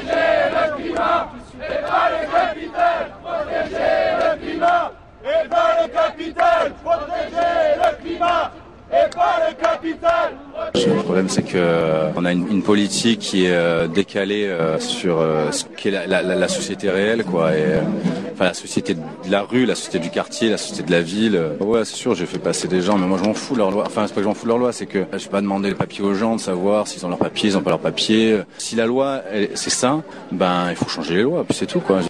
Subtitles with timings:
[0.00, 4.92] protéger le climat, et pas le capital, protéger le climat,
[5.24, 8.50] et pas le capital, protéger le climat,
[8.90, 10.49] et pas le capital.
[10.74, 14.78] Le problème, c'est que euh, on a une, une politique qui est euh, décalée euh,
[14.78, 15.18] sur
[15.50, 17.52] ce qu'est la, la, la société réelle, quoi.
[17.54, 17.64] Et,
[18.32, 21.40] enfin, la société de la rue, la société du quartier, la société de la ville.
[21.60, 23.70] Ouais, c'est sûr, j'ai fait passer des gens, mais moi, je m'en fous de leur
[23.70, 23.84] loi.
[23.86, 25.40] Enfin, c'est pas que je m'en fous de leur loi, c'est que je vais pas
[25.40, 27.80] demander le papier aux gens de savoir s'ils ont leur papier, ils ont pas leur
[27.80, 28.38] papier.
[28.58, 29.22] Si la loi,
[29.54, 32.00] c'est ça, ben, il faut changer les lois, puis c'est tout, quoi.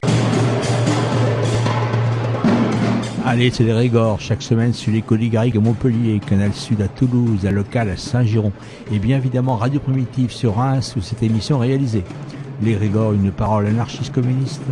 [3.33, 7.47] Allez, c'est les Régors, chaque semaine sur les Coligariques à Montpellier, Canal Sud à Toulouse,
[7.47, 8.51] à Local à Saint-Giron,
[8.93, 12.03] et bien évidemment Radio Primitive sur Reims où cette émission est réalisée.
[12.61, 14.63] Les Régors, une parole anarchiste communiste.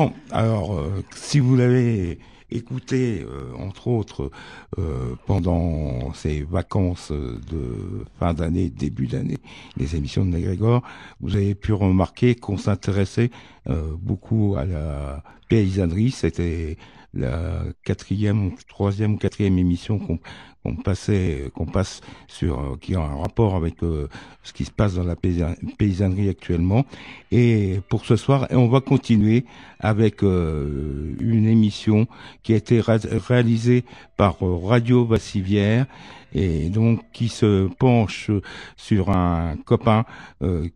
[0.00, 2.18] Bon, alors, euh, si vous l'avez
[2.50, 4.30] écouté, euh, entre autres,
[4.78, 9.36] euh, pendant ces vacances de fin d'année, début d'année,
[9.76, 10.80] les émissions de Nagrégor,
[11.20, 13.30] vous avez pu remarquer qu'on s'intéressait
[13.68, 16.12] euh, beaucoup à la paysannerie.
[16.12, 16.78] C'était
[17.12, 20.18] la quatrième, troisième ou quatrième émission qu'on
[20.62, 24.08] qu'on passait, qu'on passe sur, euh, qui a un rapport avec euh,
[24.42, 26.84] ce qui se passe dans la paysa- paysannerie actuellement.
[27.32, 29.44] Et pour ce soir, on va continuer
[29.78, 32.06] avec euh, une émission
[32.42, 32.98] qui a été ré-
[33.28, 33.84] réalisée
[34.16, 35.86] par Radio Vassivière
[36.34, 38.30] et donc qui se penche
[38.76, 40.04] sur un copain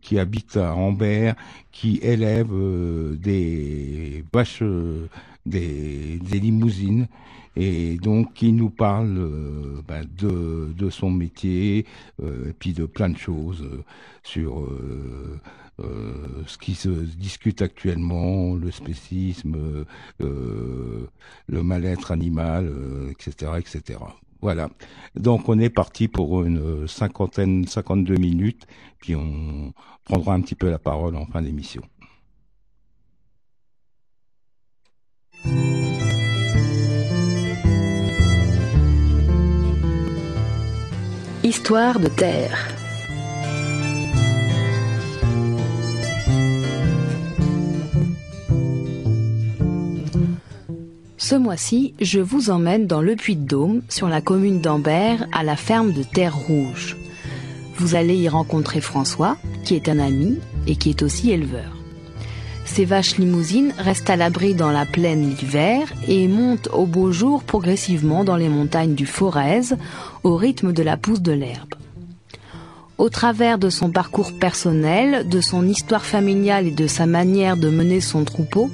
[0.01, 1.35] qui habite à Ambert,
[1.71, 2.49] qui élève
[3.17, 4.63] des vaches,
[5.45, 7.07] des limousines
[7.55, 11.85] et donc qui nous parle euh, ben, de, son métier
[12.21, 13.83] euh, et puis de plein de choses euh,
[14.23, 14.67] sur
[16.47, 19.85] ce qui se discute actuellement, le spécisme,
[20.19, 22.71] le mal-être animal,
[23.11, 23.99] etc., etc.
[24.41, 24.69] Voilà.
[25.15, 28.65] Donc on est parti pour une cinquantaine, 52 minutes,
[28.99, 29.73] puis on
[30.05, 31.81] prendra un petit peu la parole en fin d'émission.
[41.57, 42.67] Histoire de terre.
[51.17, 55.93] Ce mois-ci, je vous emmène dans le Puy-de-Dôme, sur la commune d'Ambert, à la ferme
[55.93, 56.97] de Terre Rouge.
[57.77, 61.74] Vous allez y rencontrer François, qui est un ami et qui est aussi éleveur.
[62.65, 67.43] Ces vaches limousines restent à l'abri dans la plaine l'hiver et montent au beau jour
[67.43, 69.75] progressivement dans les montagnes du Forez
[70.23, 71.75] au rythme de la pousse de l'herbe.
[72.97, 77.69] Au travers de son parcours personnel, de son histoire familiale et de sa manière de
[77.69, 78.69] mener son troupeau,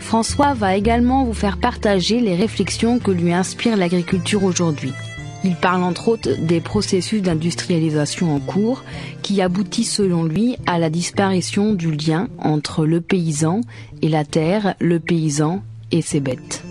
[0.00, 4.92] François va également vous faire partager les réflexions que lui inspire l'agriculture aujourd'hui.
[5.42, 8.84] Il parle entre autres des processus d'industrialisation en cours
[9.22, 13.62] qui aboutissent selon lui à la disparition du lien entre le paysan
[14.02, 16.62] et la terre, le paysan et ses bêtes.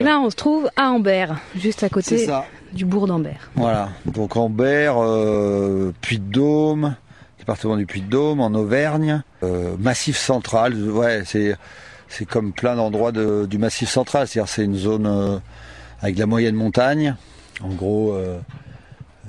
[0.00, 2.28] Là, on se trouve à Ambert, juste à côté.
[2.76, 3.50] Du bourg d'Ambert.
[3.54, 3.88] Voilà.
[4.06, 6.94] Donc Ambert, euh, Puy-de-Dôme,
[7.38, 10.74] département du Puy-de-Dôme, en Auvergne, euh, Massif central.
[10.90, 14.28] Ouais, c'est comme plein d'endroits de- du Massif central.
[14.28, 15.38] C'est-à-dire c'est une zone euh,
[16.00, 17.16] avec de la moyenne montagne,
[17.62, 18.14] en gros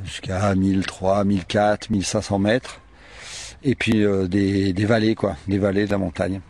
[0.04, 2.82] jusqu'à 1003, 1004, 1500 mètres,
[3.64, 6.42] et puis des, vallées quoi, des vallées de la montagne.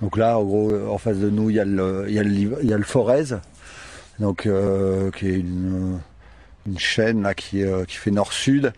[0.00, 3.24] Donc là, en gros, en face de nous, il y a le, il y Forez,
[4.20, 5.98] donc qui est une,
[6.68, 8.72] une chaîne là qui, euh, qui fait nord-sud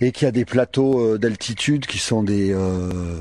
[0.00, 3.18] et qui a des plateaux euh, d'altitude qui sont des euh,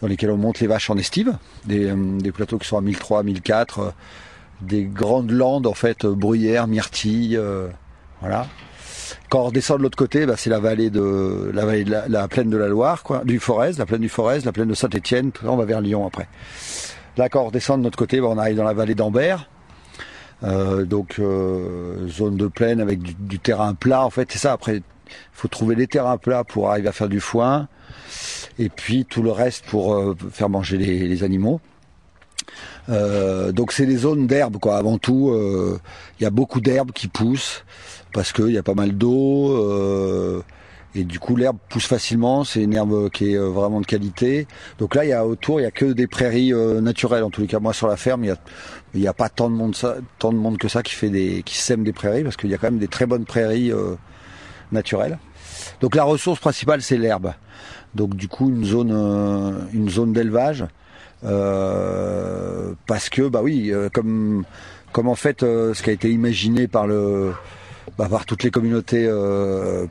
[0.00, 1.92] dans lesquels on monte les vaches en estive, des,
[2.32, 3.90] plateaux qui sont à 1003, 1004, euh,
[4.60, 7.40] des grandes landes en fait, bruyères, myrtilles,
[8.20, 8.46] voilà.
[9.28, 12.68] Quand on redescend de l'autre côté, bah, c'est la vallée de la plaine de la
[12.68, 15.30] Loire, quoi, du Forez, la plaine du Forez, la plaine de Saint-Étienne.
[15.42, 16.28] On va vers Lyon après.
[17.16, 19.48] Là, quand on redescend de notre côté, bah, on arrive dans la vallée d'Ambert.
[20.44, 24.04] Euh, donc euh, zone de plaine avec du, terrain plat.
[24.04, 24.52] En fait, c'est ça.
[24.52, 24.82] Après, il
[25.32, 27.68] faut trouver des terrains plats pour arriver à faire du foin,
[28.58, 31.60] et puis tout le reste pour euh, faire manger les, les animaux.
[32.90, 34.76] Euh, donc c'est des zones d'herbe quoi.
[34.76, 35.34] Avant tout,
[36.18, 37.64] il y a beaucoup d'herbes qui poussent
[38.12, 40.42] parce qu'il y a pas mal d'eau
[40.94, 42.44] et du coup l'herbe pousse facilement.
[42.44, 44.46] C'est une herbe qui est euh, vraiment de qualité.
[44.78, 47.24] Donc là, il y a autour, il y a que des prairies euh, naturelles.
[47.24, 49.54] En tous les cas, moi sur la ferme, il y a a pas tant de
[49.54, 49.76] monde
[50.18, 52.54] tant de monde que ça qui fait des qui sème des prairies parce qu'il y
[52.54, 53.96] a quand même des très bonnes prairies euh,
[54.72, 55.18] naturelles.
[55.80, 57.32] Donc la ressource principale c'est l'herbe.
[57.94, 58.92] Donc du coup une zone
[59.72, 60.64] une zone d'élevage
[62.86, 64.44] parce que bah oui comme
[64.92, 67.32] comme en fait ce qui a été imaginé par le
[67.98, 69.08] bah, par toutes les communautés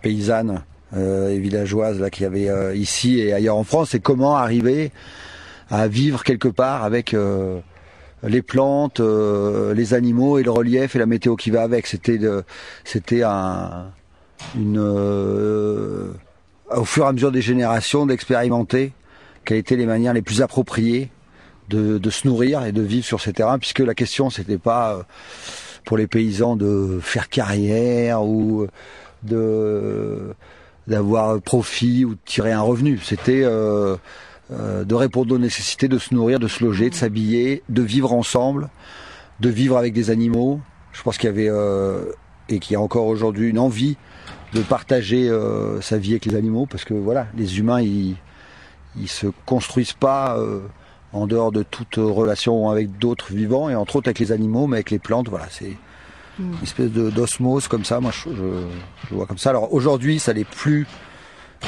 [0.02, 0.64] paysannes
[0.96, 4.92] et villageoises là qu'il y avait euh, ici et ailleurs en France c'est comment arriver
[5.70, 7.60] à vivre quelque part avec euh,
[8.24, 11.88] les plantes, euh, les animaux et le relief et la météo qui va avec.
[11.88, 12.20] C'était
[12.84, 13.92] c'était un
[14.56, 16.12] une euh,
[16.76, 18.94] au fur et à mesure des générations d'expérimenter
[19.46, 21.10] quelles étaient les manières les plus appropriées
[21.70, 24.96] de, de se nourrir et de vivre sur ces terrains, puisque la question c'était pas
[24.96, 25.04] euh,
[25.86, 28.68] pour les paysans de faire carrière ou
[29.24, 30.34] de
[30.88, 33.00] d'avoir profit ou de tirer un revenu.
[33.02, 33.96] C'était euh,
[34.52, 38.14] euh, de répondre aux nécessités de se nourrir, de se loger, de s'habiller, de vivre
[38.14, 38.70] ensemble,
[39.40, 40.60] de vivre avec des animaux.
[40.92, 42.06] Je pense qu'il y avait euh,
[42.50, 43.98] et qu'il y a encore aujourd'hui une envie
[44.54, 45.32] de partager
[45.82, 48.16] sa vie avec les animaux parce que voilà, les humains ils
[48.96, 50.38] ils se construisent pas
[51.12, 54.78] en dehors de toute relation avec d'autres vivants et entre autres avec les animaux, mais
[54.78, 55.78] avec les plantes, voilà, c'est
[56.40, 58.00] une espèce de d'osmose comme ça.
[58.00, 58.30] Moi, je,
[59.10, 59.50] je, vois comme ça.
[59.52, 60.88] Alors aujourd'hui, ça n'est plus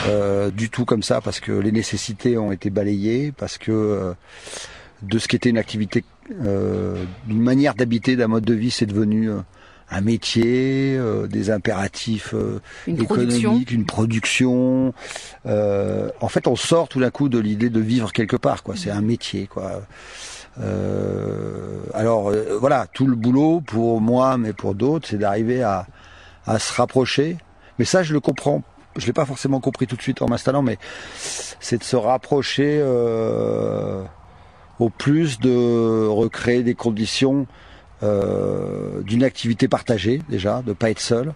[0.07, 4.13] euh, du tout comme ça parce que les nécessités ont été balayées, parce que euh,
[5.01, 6.03] de ce qui était une activité,
[6.43, 9.39] euh, d'une manière d'habiter, d'un mode de vie, c'est devenu euh,
[9.89, 13.39] un métier, euh, des impératifs euh, Une production.
[13.51, 14.93] économiques, une production.
[15.45, 18.63] Euh, en fait, on sort tout d'un coup de l'idée de vivre quelque part.
[18.63, 18.75] quoi.
[18.75, 19.47] C'est un métier.
[19.47, 19.83] quoi.
[20.61, 25.87] Euh, alors euh, voilà, tout le boulot pour moi, mais pour d'autres, c'est d'arriver à,
[26.59, 27.37] se rapprocher.
[27.79, 28.63] Mais ça, je le comprends.
[28.95, 30.77] Je l'ai pas forcément compris tout de suite en m'installant, mais
[31.17, 34.03] c'est de se rapprocher euh,
[34.79, 37.47] au plus de recréer des conditions
[38.01, 41.33] d'une activité partagée déjà, de pas être seul,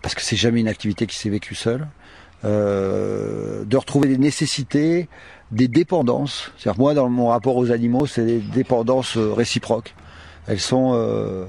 [0.00, 1.86] parce que c'est jamais une activité qui s'est vécue seule.
[2.42, 5.10] De retrouver des nécessités,
[5.52, 6.50] des dépendances.
[6.58, 9.94] C'est-à-dire moi, dans mon rapport aux animaux, c'est des dépendances euh, réciproques.
[10.46, 11.44] Elles sont euh,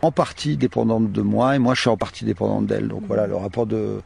[0.00, 2.88] en partie dépendantes de moi et moi, je suis en partie dépendante d'elles.
[2.88, 4.00] Donc voilà, le rapport de,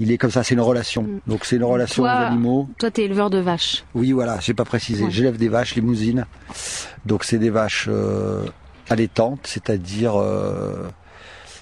[0.00, 0.42] il est comme ça.
[0.42, 1.02] C'est une relation.
[1.02, 1.20] Mm.
[1.26, 2.68] Donc c'est une relation Toi- aux animaux.
[2.78, 3.84] Toi, t'es éleveur de vaches.
[3.94, 5.04] Oui, voilà, j'ai pas précisé.
[5.04, 5.10] Ouais.
[5.10, 6.26] J'élève des vaches limousines.
[7.04, 8.44] Donc c'est des vaches euh,
[8.88, 10.88] allaitantes, c'est-à-dire euh,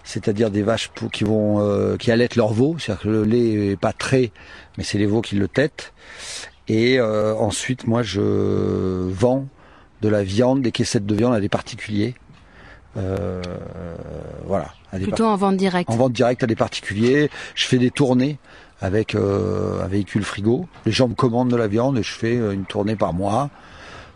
[0.05, 3.77] c'est-à-dire des vaches qui vont euh, qui allaitent leur veau, c'est-à-dire que le lait est
[3.77, 4.33] pas très,
[4.79, 5.93] mais c'est les veaux qui le têtent.
[6.69, 8.21] Et euh, ensuite, moi, je
[9.11, 9.47] vends
[10.01, 12.15] de la viande, des caissettes de viande à des particuliers.
[12.97, 13.43] Euh,
[14.47, 15.91] voilà, à des Plutôt en vente directe.
[15.91, 17.31] en vente directe à des particuliers.
[17.55, 18.39] Je fais des tournées
[18.81, 20.67] avec euh, un véhicule frigo.
[20.87, 23.51] Les gens me commandent de la viande et je fais euh, une tournée par mois,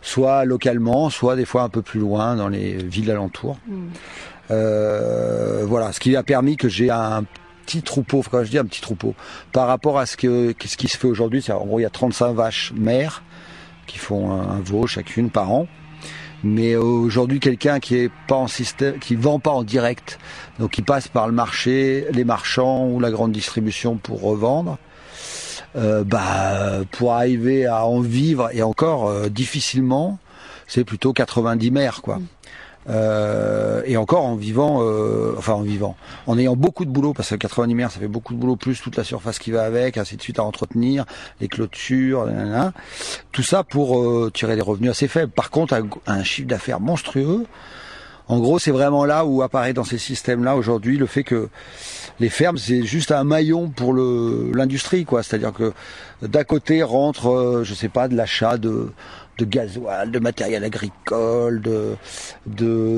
[0.01, 3.57] soit localement, soit des fois un peu plus loin dans les villes alentours.
[3.67, 3.87] Mm.
[4.51, 7.23] Euh, voilà, ce qui a permis que j'ai un
[7.69, 9.13] petit troupeau, je dis un petit troupeau,
[9.51, 11.91] par rapport à ce, que, ce qui se fait aujourd'hui, en gros il y a
[11.91, 13.21] 35 vaches mères
[13.85, 15.67] qui font un, veau chacune par an.
[16.41, 20.19] Mais aujourd'hui, quelqu'un qui est pas en système, qui vend pas en direct,
[20.57, 24.77] donc qui passe par le marché, les marchands ou la grande distribution pour revendre,
[25.75, 30.17] euh, bah pour arriver à en vivre et encore euh, difficilement,
[30.65, 32.19] c'est plutôt 90 mères quoi.
[32.89, 35.95] Euh, et encore en vivant, euh, enfin en vivant,
[36.27, 38.81] en ayant beaucoup de boulot, parce que 90 mères, ça fait beaucoup de boulot, plus
[38.81, 41.05] toute la surface qui va avec, ainsi de suite à entretenir,
[41.41, 42.73] les clôtures, nanana.
[43.31, 45.31] tout ça pour euh, tirer des revenus assez faibles.
[45.31, 47.45] Par contre, un, un chiffre d'affaires monstrueux.
[48.29, 51.49] En gros, c'est vraiment là où apparaît dans ces systèmes-là aujourd'hui le fait que
[52.19, 55.23] les fermes, c'est juste un maillon pour l'industrie, quoi.
[55.23, 55.73] C'est-à-dire que
[56.21, 58.91] d'un côté rentre, euh, je sais pas, de l'achat de
[59.39, 61.95] de gasoil, de matériel agricole, de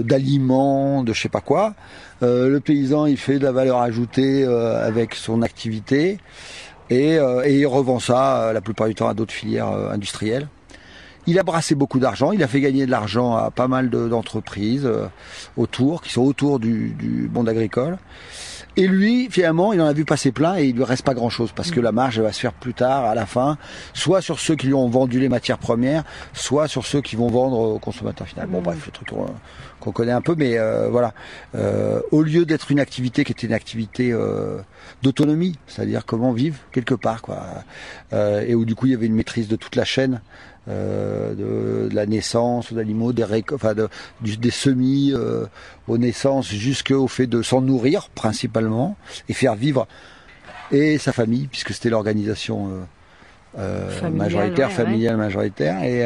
[0.01, 1.73] d'aliments, de je sais pas quoi.
[2.23, 6.17] Euh, le paysan, il fait de la valeur ajoutée euh, avec son activité
[6.89, 10.47] et, euh, il revend ça la plupart du temps à d'autres filières industrielles.
[11.27, 14.07] Il a brassé beaucoup d'argent, il a fait gagner de l'argent à pas mal de-
[14.07, 14.89] d'entreprises
[15.55, 17.97] autour, qui sont autour du monde agricole.
[18.77, 21.29] Et lui, finalement, il en a vu passer plein et il lui reste pas grand
[21.29, 23.57] chose parce que la marge elle va se faire plus tard, à la fin,
[23.93, 27.27] soit sur ceux qui lui ont vendu les matières premières, soit sur ceux qui vont
[27.27, 28.47] vendre au consommateur final.
[28.47, 31.13] Bon, bref, le truc qu'on- connaît un peu, mais euh, voilà.
[31.55, 34.59] Euh, au lieu d'être une activité qui était une activité euh,
[35.01, 37.39] d'autonomie, c'est-à-dire comment vivre quelque part, quoi,
[38.13, 40.21] Euh, et où du coup il y avait une maîtrise de toute la chaîne.
[40.69, 43.87] Euh, de, de la naissance d'animaux, des, réco- enfin de,
[44.21, 45.45] du- des semis euh,
[45.87, 48.95] aux naissances jusqu'au fait de s'en nourrir principalement
[49.29, 49.87] et faire vivre
[50.71, 52.69] et sa famille puisque c'était l'organisation
[53.57, 56.01] euh, Familiale, majoritaire, ouais, familiale majoritaire et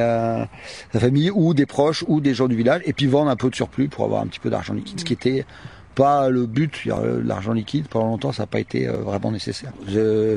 [0.92, 3.50] sa famille ou des proches ou des gens du village et puis vendre un peu
[3.52, 5.46] de surplus pour avoir un petit peu d'argent liquide, ce qui était
[5.94, 6.86] pas le but.
[7.24, 9.72] L'argent liquide pendant longtemps ça n'a pas été vraiment nécessaire.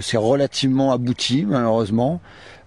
[0.03, 2.21] C'est relativement abouti malheureusement.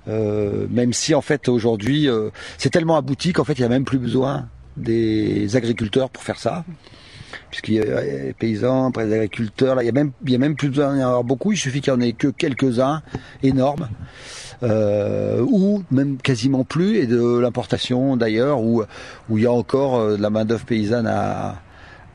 [0.08, 3.70] Euh, même si en fait aujourd'hui euh, c'est tellement abouti qu'en fait il n'y a
[3.70, 6.66] même plus besoin des agriculteurs pour faire ça
[7.50, 10.56] puisqu'il y a les paysans, après les agriculteurs, là, il y a même, a même
[10.56, 13.02] plus besoin d'en avoir beaucoup, il suffit qu'il n'y en ait que quelques-uns
[13.44, 13.90] énormes,
[14.64, 18.84] euh, ou même quasiment plus, et de l'importation d'ailleurs, où,
[19.30, 21.62] où il y a encore euh, de la main-d'œuvre paysanne à,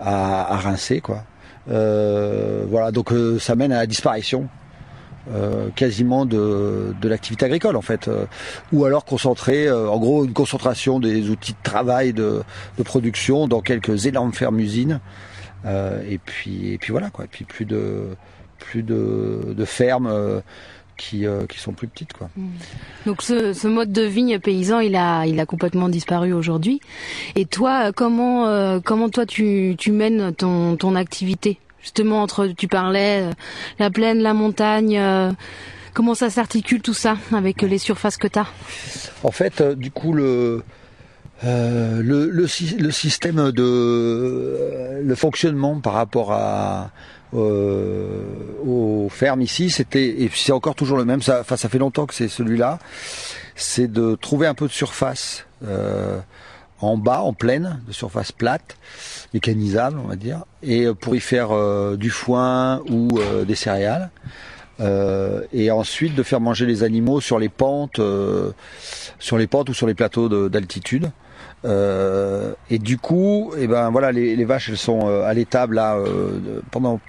[0.00, 1.25] à, à rincer, quoi.
[1.69, 4.49] Euh, voilà, donc euh, ça mène à la disparition.
[5.33, 8.26] Euh, quasiment de, de l'activité agricole en fait, euh,
[8.73, 12.42] ou alors concentrer, euh, en gros une concentration des outils de travail de,
[12.78, 15.00] de production dans quelques énormes fermes-usines,
[15.64, 18.16] euh, et puis et puis voilà quoi, et puis plus de
[18.59, 20.40] plus de, de fermes euh,
[20.97, 22.30] qui qui sont plus petites quoi.
[23.04, 26.80] Donc ce, ce mode de vie paysan, il a, il a complètement disparu aujourd'hui.
[27.35, 31.59] Et toi, comment, comment toi tu, tu mènes ton, ton activité?
[31.87, 33.31] Justement entre, tu parlais, euh,
[33.78, 34.99] la plaine, la montagne.
[34.99, 35.31] euh,
[35.95, 38.49] comment ça s'articule tout ça avec les surfaces que tu as
[39.23, 40.62] En fait, euh, du coup, le,
[41.45, 46.90] euh, le, le, sy- le système de euh, le fonctionnement par rapport à
[47.35, 48.21] euh,
[48.66, 51.23] aux fermes ici, c'était et c'est encore toujours le même.
[51.23, 52.78] Ça, enfin, ça fait longtemps que c'est celui-là.
[53.55, 56.19] C'est de trouver un peu de surface euh,
[56.80, 58.76] en bas, en plaine, de surface plate,
[59.35, 64.11] mécanisable, on va dire, et pour y faire euh, du foin ou euh, des céréales.
[64.78, 68.52] Euh, et ensuite de faire manger les animaux sur les pentes, euh,
[69.18, 71.11] sur les pentes ou sur les plateaux de- d'altitude.
[71.64, 75.97] Euh, et du coup, et ben voilà, les, vaches elles sont euh, à l'étable là
[75.97, 77.00] euh, pendant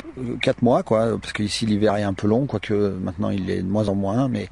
[0.42, 3.68] quatre mois, quoi, parce qu'ici l'hiver est un peu long, quoique maintenant il est de
[3.68, 4.48] moins en moins, mais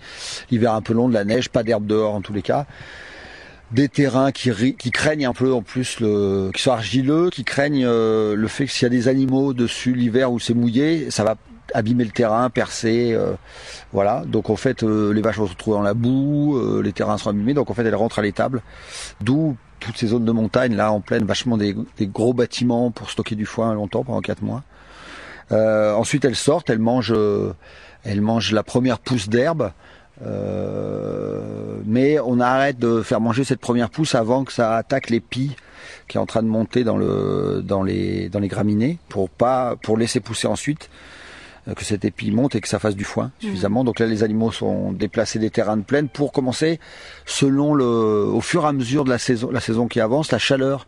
[0.51, 2.65] l'hiver un peu long, de la neige, pas d'herbe dehors en tous les cas
[3.71, 7.85] des terrains qui, qui craignent un peu en plus le, qui sont argileux, qui craignent
[7.85, 11.23] euh, le fait que s'il y a des animaux dessus l'hiver où c'est mouillé, ça
[11.23, 11.35] va
[11.73, 13.33] abîmer le terrain, percer, euh,
[13.91, 14.23] voilà.
[14.25, 17.17] Donc en fait, euh, les vaches vont se retrouver dans la boue, euh, les terrains
[17.17, 18.61] sont abîmés, donc en fait elles rentrent à l'étable.
[19.21, 23.09] D'où toutes ces zones de montagne là en pleine, vachement des, des gros bâtiments pour
[23.09, 24.63] stocker du foin longtemps pendant quatre mois.
[25.51, 27.53] Euh, ensuite elles sortent, elles mangent, euh,
[28.03, 29.71] elles mangent la première pousse d'herbe.
[30.21, 35.19] Euh, mais on arrête de faire manger cette première pousse avant que ça attaque les
[35.19, 35.55] pies
[36.07, 39.75] qui est en train de monter dans le dans les dans les graminées pour pas
[39.81, 40.89] pour laisser pousser ensuite
[41.67, 43.83] euh, que cet épi monte et que ça fasse du foin suffisamment.
[43.83, 46.79] Donc là les animaux sont déplacés des terrains de plaine pour commencer
[47.25, 50.39] selon le au fur et à mesure de la saison la saison qui avance la
[50.39, 50.87] chaleur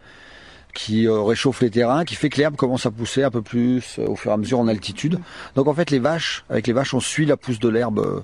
[0.74, 3.98] qui euh, réchauffe les terrains, qui fait que l'herbe commence à pousser un peu plus
[3.98, 5.20] au fur et à mesure en altitude.
[5.56, 8.24] Donc en fait les vaches, avec les vaches on suit la pousse de l'herbe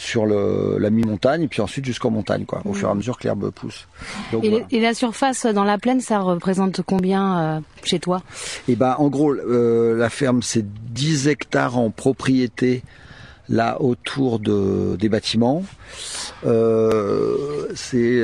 [0.00, 3.18] sur le, la mi-montagne et puis ensuite jusqu'en montagne quoi, au fur et à mesure
[3.18, 3.88] que l'herbe pousse.
[4.30, 4.64] Donc, et, voilà.
[4.70, 8.22] et la surface dans la plaine, ça représente combien euh, chez toi?
[8.68, 12.84] Et ben en gros euh, la ferme c'est 10 hectares en propriété
[13.48, 15.64] là autour de, des bâtiments.
[16.46, 18.20] Euh, c'est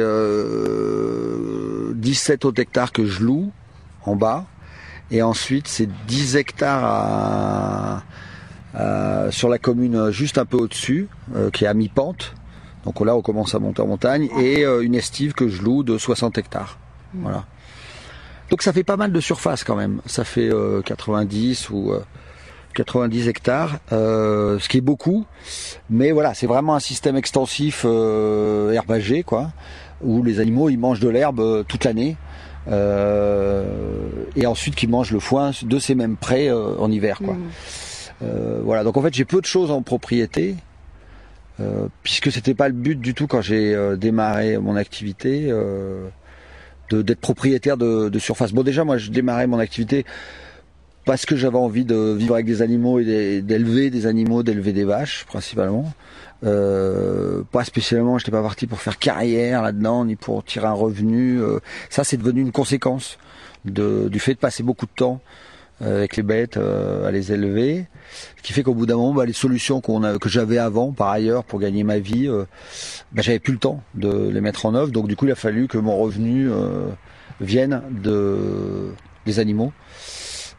[0.78, 3.50] euh, 17 autres hectares que je loue
[4.04, 4.44] en bas.
[5.10, 8.02] Et ensuite c'est 10 hectares à-
[9.30, 12.34] sur la commune juste un peu au-dessus, euh, qui est à mi-pente.
[12.84, 14.28] Donc là on commence à monter en montagne.
[14.40, 16.78] Et euh, une estive que je loue de 60 hectares.
[17.14, 17.44] Voilà.
[18.50, 20.00] Donc ça fait pas mal de surface quand même.
[20.06, 22.00] Ça fait euh, 90 ou euh,
[22.74, 25.24] 90 hectares, euh, ce qui est beaucoup.
[25.88, 29.52] Mais voilà, c'est vraiment un système extensif euh, herbagé, quoi,
[30.02, 32.16] où les animaux ils mangent de l'herbe euh, toute l'année.
[32.68, 33.64] euh,
[34.36, 37.36] et ensuite qui mangent le foin de ces mêmes prés euh, en hiver, quoi.
[38.22, 40.56] Euh, voilà, donc en fait j'ai peu de choses en propriété,
[41.60, 45.46] euh, puisque c'était pas le but du tout quand j'ai euh, démarré mon activité.
[45.50, 46.08] euh,
[46.92, 48.52] d'être propriétaire de, de surface.
[48.52, 50.04] Bon déjà moi je démarrais mon activité
[51.04, 54.72] parce que j'avais envie de vivre avec des animaux et d'é- d'élever des animaux, d'élever
[54.72, 55.92] des vaches principalement.
[56.44, 61.40] Euh, pas spécialement, j'étais pas parti pour faire carrière là-dedans ni pour tirer un revenu.
[61.90, 63.18] ça c'est devenu une conséquence
[63.64, 65.20] du fait de passer beaucoup de temps
[65.84, 67.86] avec les bêtes, à les élever.
[68.36, 71.08] Ce qui fait qu'au bout d'un moment, bah, les solutions a, que j'avais avant, par
[71.08, 72.28] ailleurs, pour gagner ma vie,
[73.12, 74.90] bah, j'avais plus le temps de les mettre en œuvre.
[74.90, 76.48] Donc du coup, il a fallu que mon revenu
[77.40, 78.92] vienne de
[79.26, 79.72] des animaux,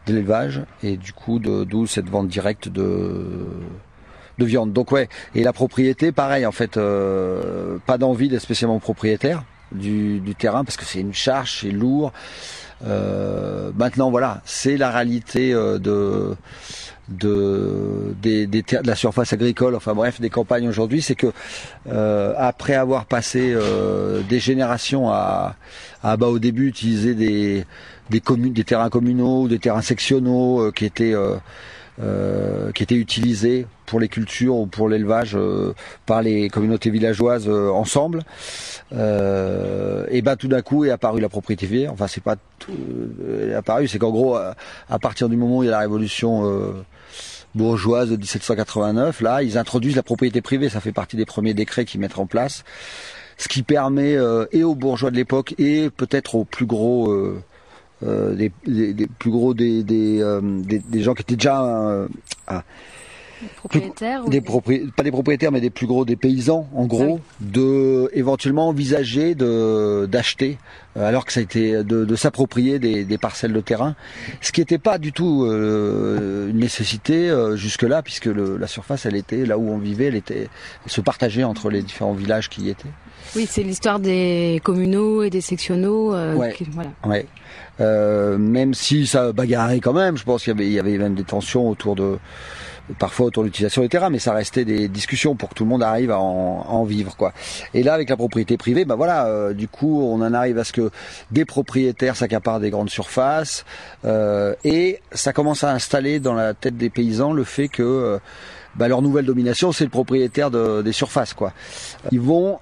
[0.07, 3.47] de l'élevage, et du coup, d'où cette vente directe de
[4.37, 4.73] de viande.
[4.73, 10.19] Donc ouais, et la propriété, pareil en fait, euh, pas d'envie d'être spécialement propriétaire du,
[10.19, 12.11] du terrain parce que c'est une charge, c'est lourd.
[12.85, 16.35] Euh, maintenant voilà, c'est la réalité euh, de
[17.07, 21.31] de, des, des de la surface agricole, enfin bref, des campagnes aujourd'hui, c'est que
[21.87, 25.55] euh, après avoir passé euh, des générations à,
[26.03, 27.65] à bah, au début utiliser des
[28.09, 31.13] des communes, des terrains communaux, des terrains sectionnaux euh, qui étaient
[32.01, 35.73] euh, qui étaient utilisés pour les cultures ou pour l'élevage euh,
[36.05, 38.23] par les communautés villageoises euh, ensemble.
[38.91, 41.87] et ben tout d'un coup est apparue la propriété privée.
[41.87, 42.73] Enfin c'est pas tout,
[43.49, 46.75] est apparu, c'est qu'en gros à, partir du moment où il y a la révolution
[47.53, 50.67] bourgeoise de 1789, là ils introduisent la propriété privée.
[50.67, 52.65] Ça fait partie des premiers décrets qu'ils mettent en place,
[53.37, 54.17] ce qui permet
[54.51, 57.39] et aux bourgeois de l'époque et peut-être aux plus gros
[58.03, 58.51] euh, des,
[59.19, 62.07] plus gros des, des, euh, des, gens qui étaient déjà euh,
[63.57, 68.67] propriétaires des pas des propriétaires mais des plus gros des paysans en gros de éventuellement
[68.67, 70.57] envisager de d'acheter
[70.95, 73.95] alors que ça a été de, de s'approprier des, des, parcelles de terrain
[74.39, 79.15] ce qui n'était pas du tout une nécessité jusque là puisque le, la surface elle
[79.15, 80.47] était là où on vivait elle était
[80.85, 82.89] elle se partageait entre les différents villages qui y étaient
[83.35, 86.91] oui c'est l'histoire des communaux et des sectionnaux ouais, voilà.
[87.05, 87.25] ouais.
[87.81, 90.17] Euh, même si ça bagarrait quand même.
[90.17, 92.17] Je pense qu'il y avait, il y avait même des tensions autour de
[92.99, 95.69] parfois autour de l'utilisation des terrains, mais ça restait des discussions pour que tout le
[95.69, 97.33] monde arrive à en, vivre, quoi.
[97.73, 100.63] Et là, avec la propriété privée, bah voilà, euh, du coup, on en arrive à
[100.63, 100.91] ce que
[101.31, 103.65] des propriétaires s'accaparent des grandes surfaces,
[104.05, 108.19] euh, et ça commence à installer dans la tête des paysans le fait que
[108.75, 111.53] bah, leur nouvelle domination, c'est le propriétaire de, des surfaces, quoi.
[112.11, 112.59] Ils vont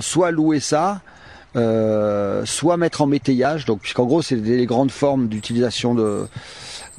[0.00, 1.02] soit louer ça,
[1.56, 6.26] euh, soit mettre en métayage, donc puisqu'en gros c'est les grandes formes d'utilisation de,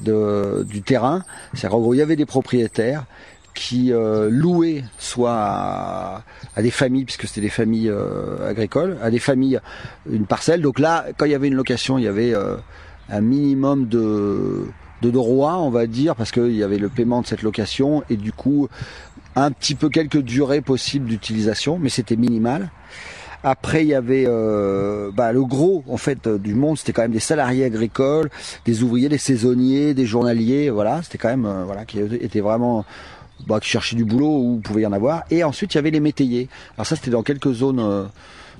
[0.02, 1.22] du terrain.
[1.54, 3.04] C'est-à-dire gros il y avait des propriétaires
[3.54, 6.22] qui euh, louaient soit à,
[6.58, 9.60] des familles, puisque c'était des familles euh, agricoles, à des familles
[10.10, 10.62] une parcelle.
[10.62, 12.32] Donc là, quand il y avait une location, il y avait
[13.10, 14.66] un minimum de,
[15.02, 18.16] de droits, on va dire, parce qu'il y avait le paiement de cette location et
[18.16, 18.68] du coup
[19.36, 22.70] un petit peu quelques durées possibles d'utilisation, mais c'était minimal.
[23.42, 27.02] Après, il y avait euh, bah, le gros en fait euh, du monde, c'était quand
[27.02, 28.30] même des salariés agricoles,
[28.66, 30.68] des ouvriers, des saisonniers, des journaliers.
[30.70, 32.84] Voilà, c'était quand même euh, voilà qui étaient vraiment
[33.46, 35.24] bah, qui cherchaient du boulot où il pouvait y en avoir.
[35.30, 36.48] Et ensuite, il y avait les métayers.
[36.76, 38.08] Alors ça, c'était dans quelques zones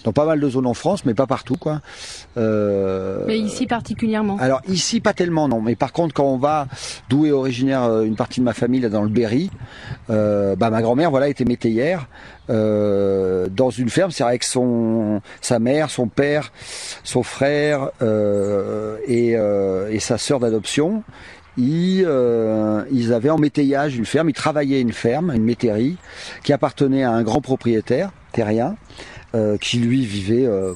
[0.05, 1.81] dans pas mal de zones en France, mais pas partout, quoi.
[2.37, 3.25] Euh...
[3.27, 4.37] Mais ici particulièrement.
[4.41, 5.61] Alors ici, pas tellement, non.
[5.61, 6.67] Mais par contre, quand on va,
[7.09, 9.51] d'où est originaire euh, une partie de ma famille, là, dans le Berry,
[10.11, 12.09] euh, bah ma grand-mère, voilà, était métayère
[12.51, 16.53] euh, dans une ferme, c'est avec son, sa mère, son père,
[17.05, 21.03] son frère euh, et, euh, et sa sœur d'adoption.
[21.57, 25.97] Ils, euh, ils, avaient en métayage une ferme, ils travaillaient une ferme, une métairie,
[26.43, 28.77] qui appartenait à un grand propriétaire terrien.
[29.37, 30.73] Euh, qui lui vivait euh,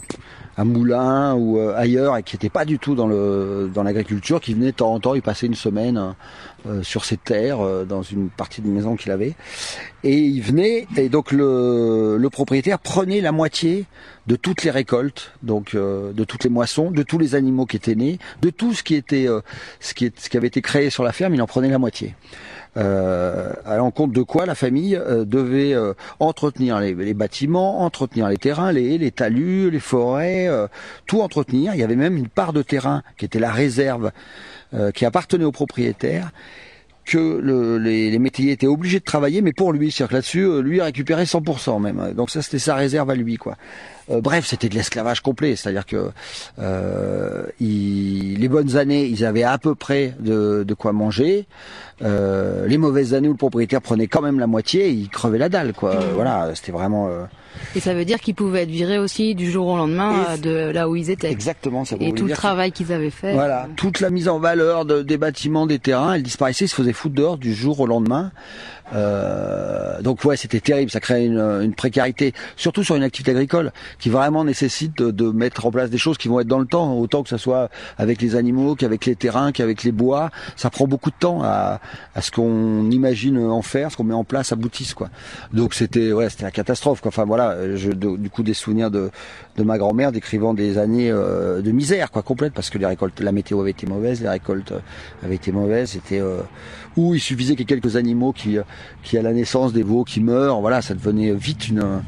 [0.57, 4.41] à Moulin ou euh, ailleurs et qui n'était pas du tout dans le dans l'agriculture,
[4.41, 6.15] qui venait de temps en temps, il passait une semaine
[6.83, 9.35] sur ses terres dans une partie de maison qu'il avait.
[10.05, 13.87] Et il venait et donc le, le propriétaire prenait la moitié
[14.29, 17.97] de toutes les récoltes, donc de toutes les moissons, de tous les animaux qui étaient
[17.97, 19.27] nés, de tout ce qui était
[19.81, 22.15] ce qui, ce qui avait été créé sur la ferme, il en prenait la moitié
[22.77, 28.37] euh, à l'encontre de quoi la famille euh, devait euh, entretenir les, bâtiments, entretenir les
[28.37, 30.67] terrains, les, les talus, les forêts, euh,
[31.07, 31.75] tout entretenir.
[31.75, 34.11] Il y avait même une part de terrain qui était la réserve
[34.93, 36.33] qui appartenait aux propriétaires
[37.05, 40.63] que le, les, les, métayers étaient obligés de travailler, mais pour lui, c'est-à-dire que là-dessus,
[40.63, 42.13] lui récupérait 100% même.
[42.15, 43.57] Donc ça, c'était sa réserve à lui, quoi.
[44.11, 46.11] Euh, bref, c'était de l'esclavage complet, c'est-à-dire que
[46.59, 51.47] euh, les bonnes années, ils avaient à peu près de, de quoi manger.
[52.03, 55.49] Euh, les mauvaises années où le propriétaire prenait quand même la moitié, il crevait la
[55.49, 55.95] dalle, quoi.
[56.15, 57.09] Voilà, c'était vraiment.
[57.09, 57.25] Euh,
[57.77, 60.89] et ça veut dire qu'ils pouvaient être virés aussi du jour au lendemain de là
[60.89, 61.31] où ils étaient.
[61.31, 61.85] Exactement.
[61.85, 63.33] Ça et tout le travail qu'ils avaient fait.
[63.33, 66.75] Voilà, toute la mise en valeur de, des bâtiments, des terrains, elle disparaissait, ils se
[66.75, 68.33] faisaient foutre dehors du jour au lendemain.
[68.93, 73.73] Euh, donc ouais, c'était terrible, ça créait une, une, précarité, surtout sur une activité agricole
[73.99, 76.95] qui vraiment nécessitent de, mettre en place des choses qui vont être dans le temps,
[76.99, 80.31] autant que ce soit avec les animaux, qu'avec les terrains, qu'avec les bois.
[80.57, 81.81] Ça prend beaucoup de temps à,
[82.15, 85.09] à ce qu'on imagine en faire, ce qu'on met en place aboutisse quoi.
[85.53, 87.01] Donc c'était ouais, c'était la catastrophe.
[87.01, 87.09] Quoi.
[87.09, 89.11] Enfin voilà, je, du coup des souvenirs de,
[89.57, 93.21] de ma grand-mère décrivant des années euh, de misère quoi complète parce que les récoltes,
[93.21, 94.73] la météo avait été mauvaise, les récoltes
[95.23, 95.91] avaient été mauvaises.
[95.91, 96.41] C'était euh,
[96.97, 98.59] où il suffisait qu'il y ait quelques animaux qui
[99.03, 100.61] qui à la naissance des veaux qui meurent.
[100.61, 102.03] Voilà, ça devenait vite une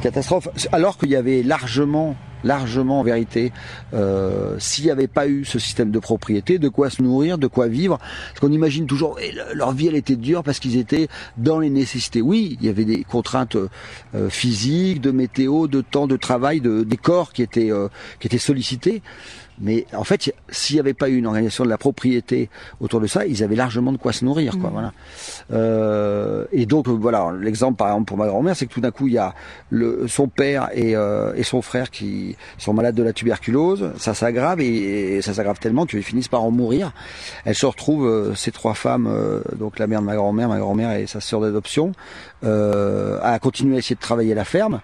[0.00, 0.48] catastrophe.
[0.72, 3.52] Alors qu'il y avait largement largement en vérité,
[3.94, 7.46] euh, s'il n'y avait pas eu ce système de propriété, de quoi se nourrir, de
[7.46, 7.98] quoi vivre.
[7.98, 11.70] Parce qu'on imagine toujours, eh, leur vie elle était dure parce qu'ils étaient dans les
[11.70, 12.22] nécessités.
[12.22, 16.82] Oui, il y avait des contraintes euh, physiques, de météo, de temps de travail, de,
[16.82, 17.88] des corps qui étaient, euh,
[18.20, 19.02] qui étaient sollicités.
[19.60, 22.48] Mais en fait, s'il n'y avait pas eu une organisation de la propriété
[22.80, 24.56] autour de ça, ils avaient largement de quoi se nourrir.
[24.58, 24.72] Quoi, mmh.
[24.72, 24.92] voilà.
[25.52, 29.08] Euh, et donc voilà, l'exemple par exemple pour ma grand-mère, c'est que tout d'un coup
[29.08, 29.34] il y a
[29.70, 32.27] le, son père et, euh, et, son frère qui
[32.58, 33.92] sont malades de la tuberculose.
[33.98, 36.92] Ça s'aggrave et, ça s'aggrave tellement qu'ils finissent par en mourir.
[37.44, 40.58] Elle se retrouve euh, ces trois femmes, euh, donc la mère de ma grand-mère, ma
[40.58, 41.92] grand-mère et sa sœur d'adoption,
[42.44, 44.80] euh, à continuer à essayer de travailler la ferme.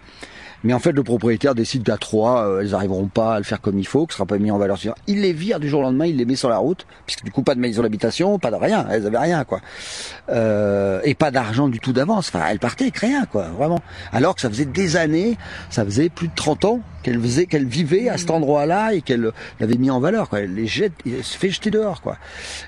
[0.64, 3.61] Mais en fait, le propriétaire décide qu'à trois, euh, elles n'arriveront pas à le faire
[3.61, 4.79] comme il faut, que ce sera pas mis en valeur.
[5.07, 7.31] Il les vire du jour au lendemain, il les met sur la route, puisque du
[7.31, 9.61] coup pas de maison d'habitation, pas de rien, elles avaient rien quoi,
[10.31, 12.31] euh, et pas d'argent du tout d'avance.
[12.35, 13.81] Enfin, elles partaient avec rien quoi, vraiment.
[14.12, 15.37] Alors que ça faisait des années,
[15.68, 19.31] ça faisait plus de 30 ans qu'elle faisait, qu'elle vivait à cet endroit-là et qu'elle
[19.61, 20.29] l'avait mis en valeur.
[20.29, 20.40] Quoi.
[20.40, 22.00] Elle les jette, elle se fait jeter dehors.
[22.00, 22.16] Quoi.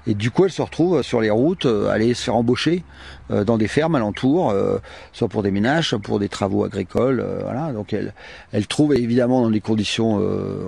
[0.06, 3.15] Et du coup, elle se retrouve sur les routes, euh, aller se faire embaucher euh,
[3.30, 4.78] dans des fermes alentours, euh,
[5.12, 7.24] soit pour des ménages, soit pour des travaux agricoles.
[7.42, 7.72] voilà.
[7.72, 8.14] Donc elle,
[8.52, 10.16] elle trouve évidemment dans des conditions,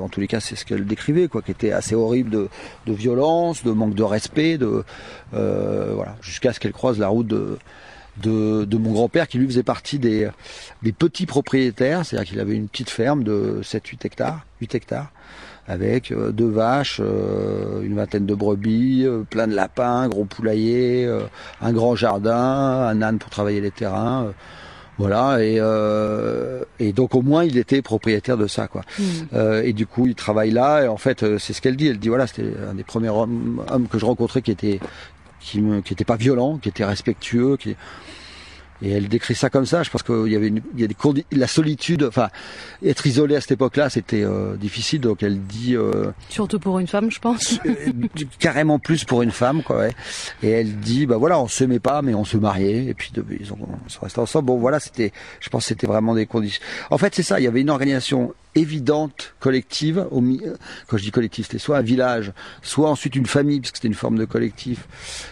[0.03, 2.49] en tous les cas, c'est ce qu'elle décrivait, quoi, qui était assez horrible de,
[2.93, 4.85] violence, de manque de respect, de
[5.33, 7.59] voilà, jusqu'à ce qu'elle croise la route de
[8.23, 10.29] de, de mon grand-père qui lui faisait partie des,
[10.83, 15.13] des petits propriétaires, c'est-à-dire qu'il avait une petite ferme de 7-8 hectares, 8 hectares,
[15.69, 20.25] avec euh, deux vaches, euh, une vingtaine de brebis, euh, plein de lapins, un gros
[20.25, 21.09] poulailler,
[21.61, 24.33] un grand jardin, un âne pour travailler les terrains.
[24.97, 25.61] Voilà et,
[26.81, 28.83] et donc au moins il était propriétaire de ça quoi.
[28.99, 29.37] Mmh.
[29.63, 31.87] et du coup il travaille là et en fait c'est ce qu'elle dit.
[31.87, 34.81] Elle dit voilà c'était un des premiers hommes, hommes que je rencontrais qui était
[35.39, 37.77] qui me, qui était pas violent, qui était respectueux, qui
[38.83, 39.83] et elle décrit ça comme ça.
[39.83, 40.97] Je pense qu'il y avait une, il y a des
[41.33, 42.29] la solitude, enfin,
[42.85, 45.01] être isolé à cette époque-là, c'était euh, difficile.
[45.01, 45.77] Donc elle dit.
[45.77, 47.59] Euh, Surtout pour une femme, je pense.
[47.67, 47.75] Euh,
[48.39, 49.79] carrément plus pour une femme, quoi.
[49.79, 49.95] Ouais.
[50.43, 53.13] Et elle dit, bah voilà, on se met pas, mais on se mariait, et puis
[53.41, 54.47] ils ont, on se restait ensemble.
[54.47, 56.63] Bon, voilà, c'était, je pense, que c'était vraiment des conditions.
[56.91, 57.41] En fait, c'est ça.
[57.41, 60.07] Il y avait une organisation évidente, collective.
[60.11, 60.23] Au,
[60.87, 63.95] quand je dis collectif, c'était soit un village, soit ensuite une famille, puisque c'était une
[63.95, 64.87] forme de collectif,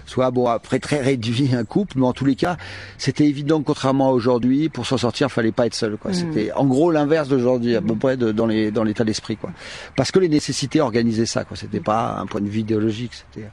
[0.06, 2.56] soit bon après très réduit un couple, mais en tous les cas,
[2.98, 5.96] c'était évident que contrairement à aujourd'hui, pour s'en sortir, fallait pas être seul.
[5.96, 6.12] Quoi.
[6.12, 6.14] Mmh.
[6.14, 7.98] C'était en gros l'inverse d'aujourd'hui, à peu mmh.
[7.98, 9.50] près de, dans les dans l'état d'esprit, quoi.
[9.96, 11.56] Parce que les nécessités organisaient ça, quoi.
[11.56, 13.48] C'était pas un point de vue idéologique, c'était.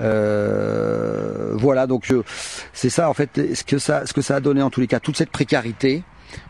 [0.00, 2.10] Euh, voilà, donc
[2.72, 4.86] c'est ça en fait, ce que ça, ce que ça a donné en tous les
[4.86, 6.02] cas, toute cette précarité,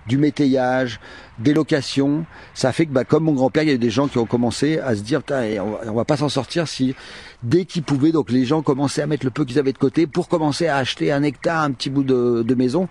[0.06, 1.00] du métayage,
[1.42, 2.24] des locations.
[2.54, 4.26] Ça fait que, bah, comme mon grand-père, il y a eu des gens qui ont
[4.26, 6.94] commencé à se dire, on, on va pas s'en sortir si
[7.42, 10.06] dès qu'ils pouvaient, donc les gens commençaient à mettre le peu qu'ils avaient de côté
[10.06, 12.88] pour commencer à acheter un hectare, un petit bout de, de maison.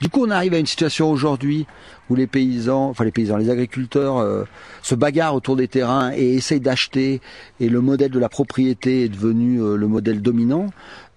[0.00, 1.66] Du coup, on arrive à une situation aujourd'hui
[2.08, 4.44] où les paysans, enfin les paysans, les agriculteurs euh,
[4.82, 7.20] se bagarrent autour des terrains et essayent d'acheter.
[7.60, 10.66] Et le modèle de la propriété est devenu euh, le modèle dominant.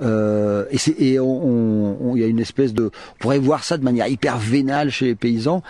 [0.03, 3.77] Euh, et c'est et on, il y a une espèce de, on pourrait voir ça
[3.77, 5.63] de manière hyper vénale chez les paysans,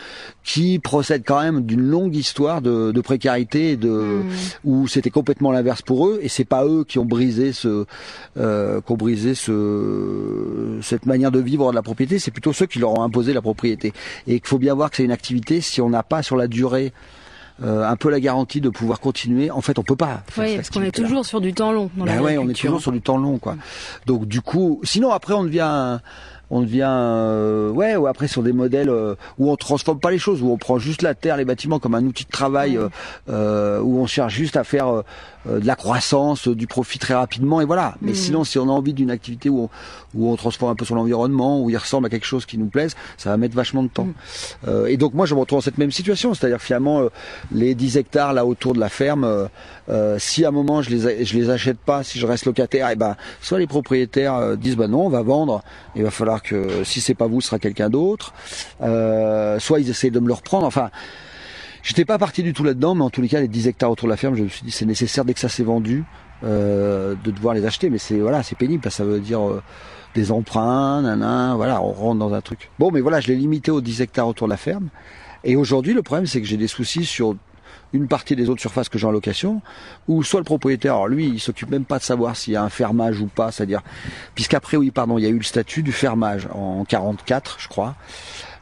[0.44, 4.24] qui procèdent quand même d'une longue histoire de, de précarité, de hmm.
[4.66, 6.20] où c'était complètement l'inverse pour eux.
[6.22, 7.86] Et c'est pas eux qui ont brisé ce,
[8.38, 12.20] euh, qui ont brisé ce, cette manière de vivre de la propriété.
[12.20, 13.94] C'est plutôt ceux qui leur ont imposé la propriété.
[14.28, 16.48] Et qu'il faut bien voir que c'est une activité si on n'a pas sur la
[16.48, 16.94] durée
[17.62, 19.52] euh, un peu la garantie de pouvoir continuer.
[19.52, 20.24] En fait, on peut pas.
[20.38, 21.90] oui, parce qu'on est toujours sur du temps long.
[21.96, 23.56] Dans ben ouais, on est toujours sur du temps long, quoi.
[24.06, 26.00] Donc du coup, sinon après on devient
[26.54, 30.20] on devient euh, ouais ou après sur des modèles euh, où on transforme pas les
[30.20, 32.80] choses où on prend juste la terre les bâtiments comme un outil de travail
[33.30, 35.04] euh, où on cherche juste à faire
[35.46, 38.16] de la croissance du profit très rapidement et voilà mais mm.
[38.16, 39.70] sinon si on a envie d'une activité où on,
[40.16, 42.68] où on transforme un peu sur l'environnement où il ressemble à quelque chose qui nous
[42.68, 44.08] plaise ça va mettre vachement de temps
[44.66, 44.88] mm.
[44.88, 47.04] et donc moi je me retrouve dans cette même situation c'est-à-dire finalement
[47.52, 49.50] les 10 hectares là autour de la ferme
[50.18, 52.94] si à un moment je les je les achète pas si je reste locataire et
[52.94, 55.62] eh ben soit les propriétaires disent bah non on va vendre
[55.96, 58.34] il va falloir que si c'est pas vous, ce sera quelqu'un d'autre.
[58.82, 60.66] Euh, soit ils essayent de me le reprendre.
[60.66, 60.90] Enfin,
[61.84, 64.08] j'étais pas parti du tout là-dedans, mais en tous les cas, les 10 hectares autour
[64.08, 66.04] de la ferme, je me suis dit c'est nécessaire dès que ça s'est vendu
[66.44, 67.90] euh, de devoir les acheter.
[67.90, 69.62] Mais c'est voilà, c'est pénible, ça veut dire euh,
[70.16, 72.72] des emprunts, nanan, voilà, on rentre dans un truc.
[72.80, 74.90] Bon, mais voilà, je l'ai limité aux 10 hectares autour de la ferme.
[75.44, 77.36] Et aujourd'hui, le problème, c'est que j'ai des soucis sur
[77.94, 79.62] une partie des autres surfaces que j'ai en location,
[80.08, 82.64] où soit le propriétaire, alors lui, il s'occupe même pas de savoir s'il y a
[82.64, 83.82] un fermage ou pas, c'est-à-dire,
[84.34, 87.96] puisqu'après, oui, pardon, il y a eu le statut du fermage en 44, je crois,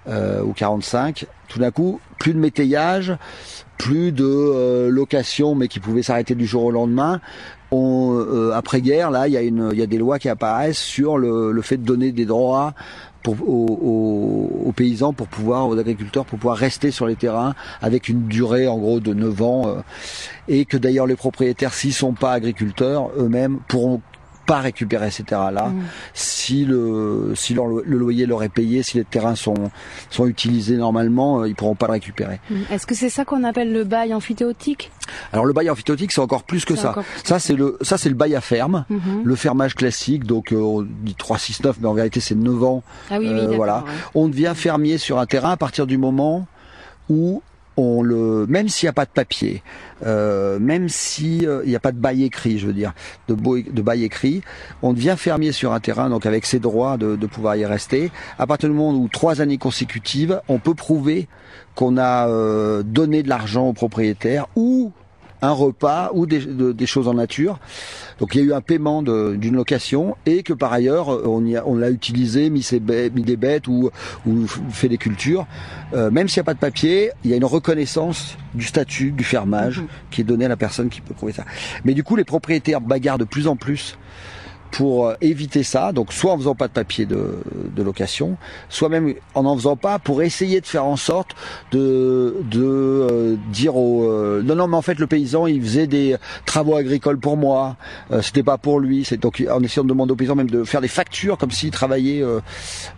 [0.07, 1.25] euh, ou 45.
[1.47, 3.15] Tout d'un coup, plus de métayage,
[3.77, 7.19] plus de euh, location, mais qui pouvait s'arrêter du jour au lendemain.
[7.71, 10.29] On, euh, après guerre, là, il y a une, il y a des lois qui
[10.29, 12.73] apparaissent sur le, fait de donner des droits
[13.27, 18.67] aux paysans pour pouvoir, aux agriculteurs pour pouvoir rester sur les terrains avec une durée
[18.67, 19.81] en gros de 9 ans euh,
[20.47, 24.01] et que d'ailleurs les propriétaires s'ils sont pas agriculteurs eux-mêmes pourront
[24.45, 25.81] pas récupérer ces terrains-là Mm.
[26.13, 29.55] si le si le loyer leur est payé si les terrains sont
[30.09, 32.39] sont utilisés normalement euh, ils pourront pas le récupérer.
[32.71, 34.91] Est-ce que c'est ça qu'on appelle le bail amphithéotique?
[35.33, 36.93] Alors le bail amphithéotique c'est encore plus que ça.
[36.93, 39.21] plus Ça c'est le ça c'est le bail à ferme, Mhm.
[39.23, 42.63] le fermage classique donc euh, on dit 3 6 9 mais en vérité c'est 9
[42.63, 43.77] ans Ah oui, oui, Euh, voilà.
[43.85, 43.91] ouais.
[44.15, 46.47] on devient fermier sur un terrain à partir du moment
[47.09, 47.41] où
[47.77, 49.63] on le, même s'il n'y a pas de papier,
[50.05, 52.93] euh, même s'il n'y a pas de bail écrit, je veux dire,
[53.27, 54.41] de, de bail écrit,
[54.81, 58.11] on devient fermier sur un terrain, donc avec ses droits de, de pouvoir y rester.
[58.37, 61.27] À partir du moment où trois années consécutives, on peut prouver
[61.75, 64.91] qu'on a euh, donné de l'argent au propriétaire ou
[65.41, 67.59] un repas ou des, de- des choses en nature.
[68.19, 71.43] Donc il y a eu un paiement d'une location et que par ailleurs euh, on,
[71.45, 73.89] y a- on l'a utilisé, mis, ses bêtes, mis des bêtes ou,
[74.71, 75.47] fait des cultures.
[75.93, 79.11] Euh, même s'il n'y a pas de papier, il y a une reconnaissance du statut
[79.11, 79.87] du fermage Mhm.
[80.11, 81.45] qui est donné à la personne qui peut prouver ça.
[81.85, 83.97] Mais du coup les propriétaires bagarrent de plus en plus
[84.71, 87.37] pour euh, éviter ça, donc soit en faisant pas de papier de,
[87.75, 88.37] de location,
[88.69, 91.35] soit même en en faisant pas pour essayer de faire en sorte
[91.71, 95.87] de, de euh, dire au euh, non non mais en fait le paysan il faisait
[95.87, 97.75] des travaux agricoles pour moi,
[98.11, 100.63] euh, c'était pas pour lui, c'est donc en essayant de demander au paysan même de
[100.63, 102.39] faire des factures comme s'il travaillait euh,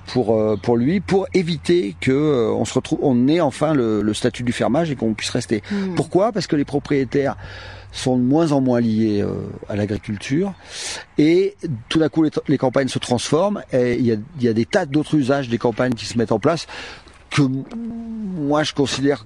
[0.07, 4.01] pour euh, pour lui pour éviter que euh, on se retrouve on ait enfin le,
[4.01, 5.63] le statut du fermage et qu'on puisse rester.
[5.71, 5.95] Mm.
[5.95, 6.31] Pourquoi?
[6.31, 7.35] Parce que les propriétaires
[7.93, 9.33] sont de moins en moins liés euh,
[9.69, 10.53] à l'agriculture
[11.17, 11.55] et
[11.89, 14.65] tout d'un coup les, campagnes se transforment et il y a, il y a des
[14.65, 16.67] tas d'autres usages des campagnes qui se mettent en place
[17.29, 19.25] que moi je considère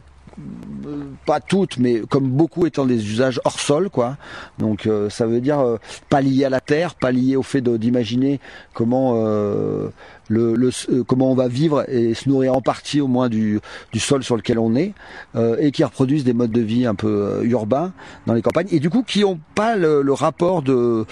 [0.86, 4.18] euh, pas toutes, mais comme beaucoup étant des usages hors sol, quoi.
[4.60, 5.78] Donc euh, ça veut dire euh,
[6.10, 8.40] pas lié à la terre, pas lié au fait d'imaginer
[8.74, 9.90] comment euh,
[10.30, 13.60] le, le- euh, comment on va vivre et se nourrir en partie au moins du,
[13.94, 14.94] du sol sur lequel on est,
[15.36, 17.94] euh, et qui reproduisent des modes de vie un peu euh, urbains
[18.26, 21.06] dans les campagnes, et du coup qui ont pas le, le rapport de,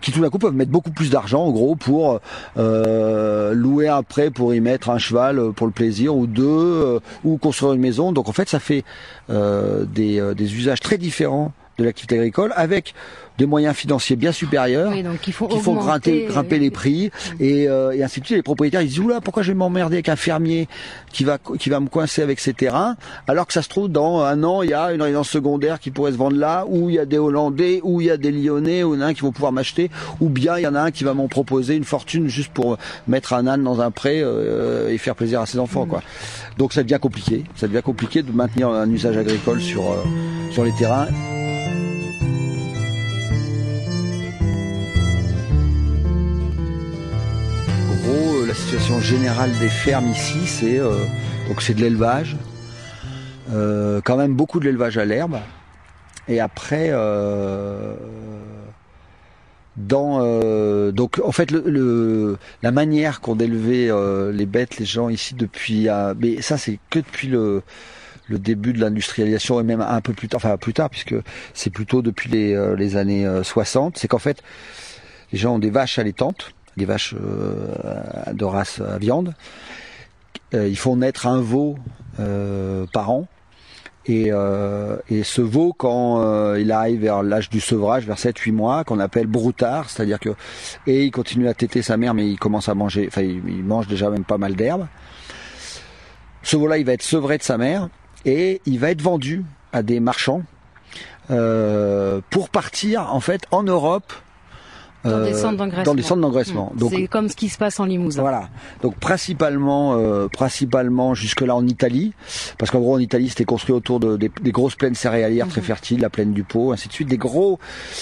[0.00, 2.20] qui tout d'un coup peuvent mettre beaucoup plus d'argent en gros pour
[2.56, 6.44] euh, louer un prêt pour y mettre un cheval euh, pour le plaisir ou deux,
[6.46, 8.12] euh, ou construire une maison.
[8.12, 8.84] Donc en fait ça fait
[9.28, 12.94] des, des usages très différents de l'activité agricole avec
[13.38, 17.10] des moyens financiers bien supérieurs Oui, donc il faut qui font grimper, grimper les prix
[17.40, 18.36] et, euh, et ainsi de suite.
[18.36, 20.68] Les propriétaires ils disent oula pourquoi je vais m'emmerder avec un fermier
[21.12, 22.96] qui va qui va me coincer avec ses terrains
[23.26, 25.90] alors que ça se trouve dans un an il y a une résidence secondaire qui
[25.90, 28.32] pourrait se vendre là où il y a des Hollandais où il y a des
[28.32, 30.66] Lyonnais ou il y en a un qui vont pouvoir m'acheter ou bien il y
[30.66, 33.80] en a un qui va m'en proposer une fortune juste pour mettre un âne dans
[33.80, 36.02] un pré euh, et faire plaisir à ses enfants quoi.
[36.58, 39.96] Donc ça devient compliqué, ça devient compliqué de maintenir un usage agricole sur euh,
[40.50, 41.06] sur les terrains.
[48.66, 50.90] Situation générale des fermes ici, c'est euh,
[51.46, 52.36] donc c'est de l'élevage,
[53.52, 55.38] euh, quand même beaucoup de l'élevage à l'herbe,
[56.26, 57.94] et après euh,
[59.76, 60.18] dans
[60.90, 65.86] donc en fait le, la manière qu'ont d'élever euh, les bêtes les gens ici depuis
[66.18, 67.62] mais ça c'est que depuis le
[68.26, 71.14] le début de l'industrialisation et même un peu plus tard enfin plus tard puisque
[71.54, 74.42] c'est plutôt depuis les, les années euh, 60 c'est qu'en fait
[75.30, 79.34] les gens ont des vaches allaitantes des vaches euh, de race à viande
[80.54, 81.76] Euh, ils font naître un veau
[82.20, 83.26] euh, par an
[84.08, 88.52] et, euh, et ce veau, quand euh, il arrive vers l'âge du sevrage, vers 7-8
[88.52, 90.30] mois, qu'on appelle broutard, c'est-à-dire que
[90.86, 93.88] et il continue à téter sa mère, mais il commence à manger, enfin il, mange
[93.88, 94.86] déjà même pas mal d'herbe.
[96.42, 97.88] Ce veau-là, il va être sevré de sa mère
[98.24, 100.42] et il va être vendu à des marchands
[101.32, 104.12] euh, pour partir en fait en Europe
[105.10, 105.84] Dans des euh, centres d'engraissement.
[105.84, 106.72] dans des centres d'engraissement.
[106.74, 106.78] Mm.
[106.78, 108.20] Donc C'est comme ce qui se passe en Limousin.
[108.20, 108.48] voilà.
[108.82, 112.12] Donc principalement, euh, principalement jusque là en Italie,
[112.58, 115.60] parce qu'en gros en Italie c'était construit autour de, des, des grosses plaines céréalières très
[115.60, 117.58] fertiles, la plaine du Pau, ainsi de suite, des gros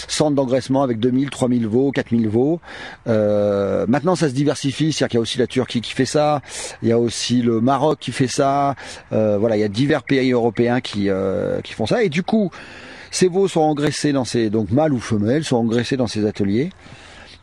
[0.09, 2.61] centres d'engraissement avec 2000, 3000 veaux, 4000 veaux.
[3.07, 6.40] Euh, maintenant ça se diversifie, c'est-à-dire qu'il y a aussi la Turquie qui fait ça,
[6.83, 8.75] il y a aussi le Maroc qui fait ça.
[9.12, 12.23] Euh, voilà, il y a divers pays européens qui euh, qui font ça, et du
[12.23, 12.51] coup
[13.14, 16.70] ces veaux sont engraissés dans ces donc mâles ou femelles sont engraissés dans ces ateliers.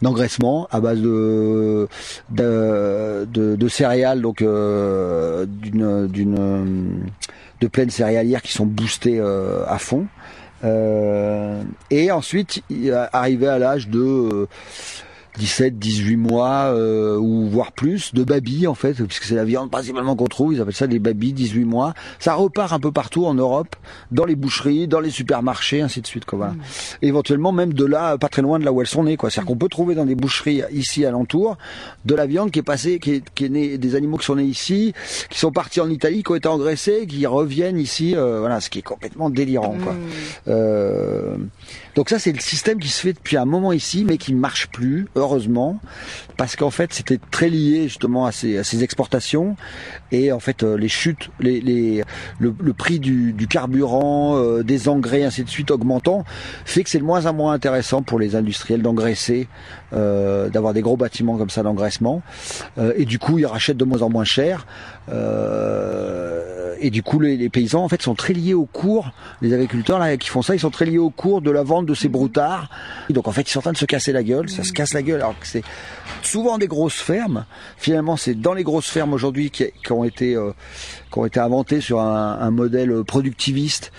[0.01, 1.88] d'engraissement à base de
[2.29, 7.10] de, de, céréales, donc d'une d'une
[7.62, 10.07] de plaines céréalières qui sont boostées à fond.
[11.89, 12.63] et ensuite,
[13.13, 14.47] arrivé à l'âge de
[15.38, 19.72] 17, 18 mois euh, ou voire plus de baby en fait, puisque c'est la viande
[19.72, 20.54] principalement qu'on trouve.
[20.54, 21.94] Ils appellent ça des baby, 18 mois.
[22.20, 23.76] Ça repart un peu partout en Europe,
[24.12, 26.26] dans les boucheries, dans les supermarchés, ainsi de suite.
[26.26, 26.54] Quoi, voilà.
[26.54, 26.60] Mmh.
[27.04, 29.17] éventuellement même de là, pas très loin de là où elles sont nées.
[29.17, 29.30] Quoi.
[29.30, 31.58] C'est-à-dire qu'on peut trouver dans des boucheries ici alentour
[32.06, 34.36] de la viande qui est passée, qui est, qui est née, des animaux qui sont
[34.36, 34.94] nés ici,
[35.30, 38.15] qui sont partis en Italie, qui ont été engraissés, qui reviennent ici.
[38.15, 39.78] Euh, voilà, ce qui est complètement délirant.
[39.82, 39.94] Quoi.
[39.94, 39.98] Mmh.
[40.48, 41.36] Euh,
[41.95, 44.67] donc ça, c'est le système qui se fait depuis un moment ici, mais qui marche
[44.67, 45.80] plus, heureusement,
[46.38, 49.58] parce qu'en fait, c'était très lié justement à ces, à ces, exportations.
[50.12, 55.43] Et en fait, euh, les chutes, le, prix du, du carburant, euh, des engrais, ainsi
[55.43, 56.23] de suite, augmentant,
[56.65, 59.47] fait que c'est de moins en moins intéressant pour les industriels d'engraisser,
[59.93, 62.21] euh, d'avoir des gros bâtiments comme ça d'engraissement,
[62.77, 64.65] euh, et du coup, ils rachètent de moins en moins cher.
[66.84, 69.12] et du coup, les, les, paysans en fait sont très liés au cours.
[69.41, 71.86] Les agriculteurs là qui font ça, ils sont très liés au cours de la vente
[71.86, 72.69] de ces broutards.
[73.10, 74.49] Et donc en fait, ils sont en train de se casser la gueule.
[74.49, 75.63] Ça se casse la gueule alors que c'est
[76.23, 77.45] souvent des grosses fermes.
[77.77, 80.51] Finalement, c'est dans les grosses fermes aujourd'hui qui, qui, ont été euh,
[81.12, 83.91] qui ont été inventées sur un, un modèle productiviste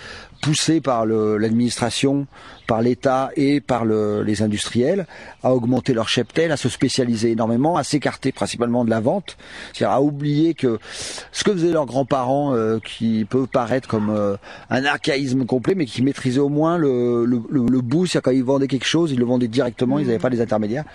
[0.43, 2.27] poussé par l'administration,
[2.67, 5.07] par l'État et par le, les industriels
[5.41, 9.37] à augmenter leur cheptel, à se spécialiser énormément, à s'écarter principalement de la vente,
[9.71, 10.79] c'est-à-dire à oublier que
[11.31, 14.35] ce que faisaient leurs grands-parents, euh, qui peut paraître comme euh,
[14.69, 18.43] un archaïsme complet, mais qui maîtrisaient au moins le, le, le, bout, c'est-à-dire quand ils
[18.43, 20.85] vendaient quelque chose, ils le vendaient directement, ils n'avaient pas les intermédiaires.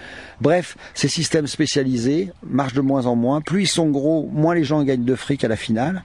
[0.42, 3.40] Bref, ces systèmes spécialisés marchent de moins en moins.
[3.40, 6.02] Plus ils sont gros, moins les gens gagnent de fric à la finale.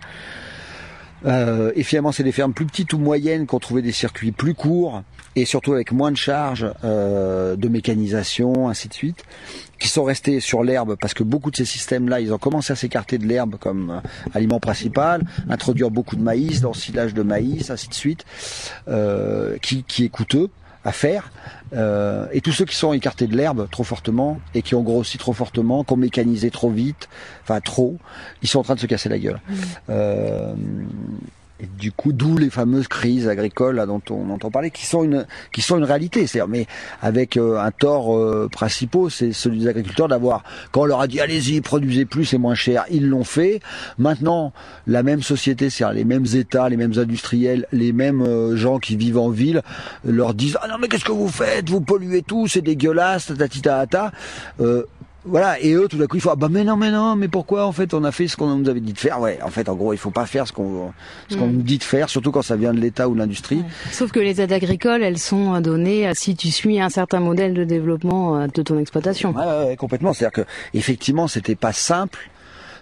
[1.26, 4.32] Euh, et finalement, c'est des fermes plus petites ou moyennes qui ont trouvé des circuits
[4.32, 5.04] plus courts
[5.36, 9.24] et surtout avec moins de charges euh, de mécanisation, ainsi de suite,
[9.80, 12.76] qui sont restés sur l'herbe parce que beaucoup de ces systèmes-là, ils ont commencé à
[12.76, 14.00] s'écarter de l'herbe comme euh,
[14.34, 18.26] aliment principal, introduire beaucoup de maïs, d'ensilage de maïs, ainsi de suite,
[18.88, 20.50] euh, qui, qui est coûteux
[20.86, 21.32] à faire.
[21.74, 25.18] Euh, et tous ceux qui sont écartés de l'herbe trop fortement et qui ont grossi
[25.18, 27.10] trop fortement, qui ont mécanisé trop vite,
[27.44, 27.98] enfin trop,
[28.42, 29.40] ils sont en train de se casser la gueule.
[29.48, 29.56] Mmh.
[29.90, 30.54] Euh,
[31.64, 35.04] et du coup, d'où les fameuses crises agricoles là, dont on entend parler, qui sont
[35.04, 36.28] une, qui sont une réalité.
[36.28, 36.68] C'est mais
[37.02, 41.08] avec euh, un tort euh, principal, c'est celui des agriculteurs d'avoir, quand on leur a
[41.08, 43.62] dit allez-y, produisez plus, c'est moins cher, ils l'ont fait.
[43.98, 44.52] Maintenant,
[44.88, 48.96] la même société, c'est-à-dire les mêmes États, les mêmes industriels, les mêmes euh, gens qui
[48.98, 49.62] vivent en ville,
[50.04, 53.88] leur disent ah non mais qu'est-ce que vous faites, vous polluez tout, c'est dégueulasse, ta
[53.88, 54.12] ta
[54.60, 54.84] Euh,
[55.26, 57.28] voilà, et eux, tout d'un coup, ils font, ah bah mais non, mais non, mais
[57.28, 59.22] pourquoi en fait on a fait ce qu'on nous avait dit de faire?
[59.22, 60.92] Ouais, en fait, en gros, il faut pas faire ce qu'on
[61.30, 61.52] ce qu'on mm.
[61.52, 63.64] nous dit de faire, surtout quand ça vient de l'État ou de l'industrie.
[63.92, 67.64] Sauf que les aides agricoles, elles sont données si tu suis un certain modèle de
[67.64, 69.34] développement euh, de ton exploitation.
[69.34, 70.14] Ouais, ouais complètement.
[70.14, 72.30] C'est-à-dire que effectivement, c'était pas simple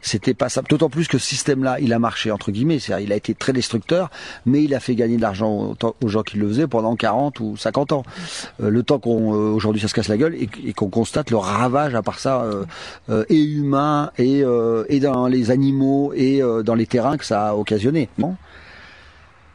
[0.02, 0.62] c'était pas ça.
[0.68, 3.54] D'autant plus que ce système-là, il a marché entre guillemets, c'est-à-dire il a été très
[3.54, 4.10] destructeur,
[4.46, 7.58] mais il a fait gagner de l'argent aux, gens qui le faisaient pendant 40 ou
[7.58, 8.04] 50 ans.
[8.62, 11.38] Euh, le temps qu'on euh, aujourd'hui ça se casse la gueule et, qu'on constate le
[11.38, 12.44] ravage à part ça
[13.10, 14.44] euh, et humain et,
[14.90, 18.10] et dans les animaux et dans les terrains que ça a occasionné.
[18.18, 18.36] Bon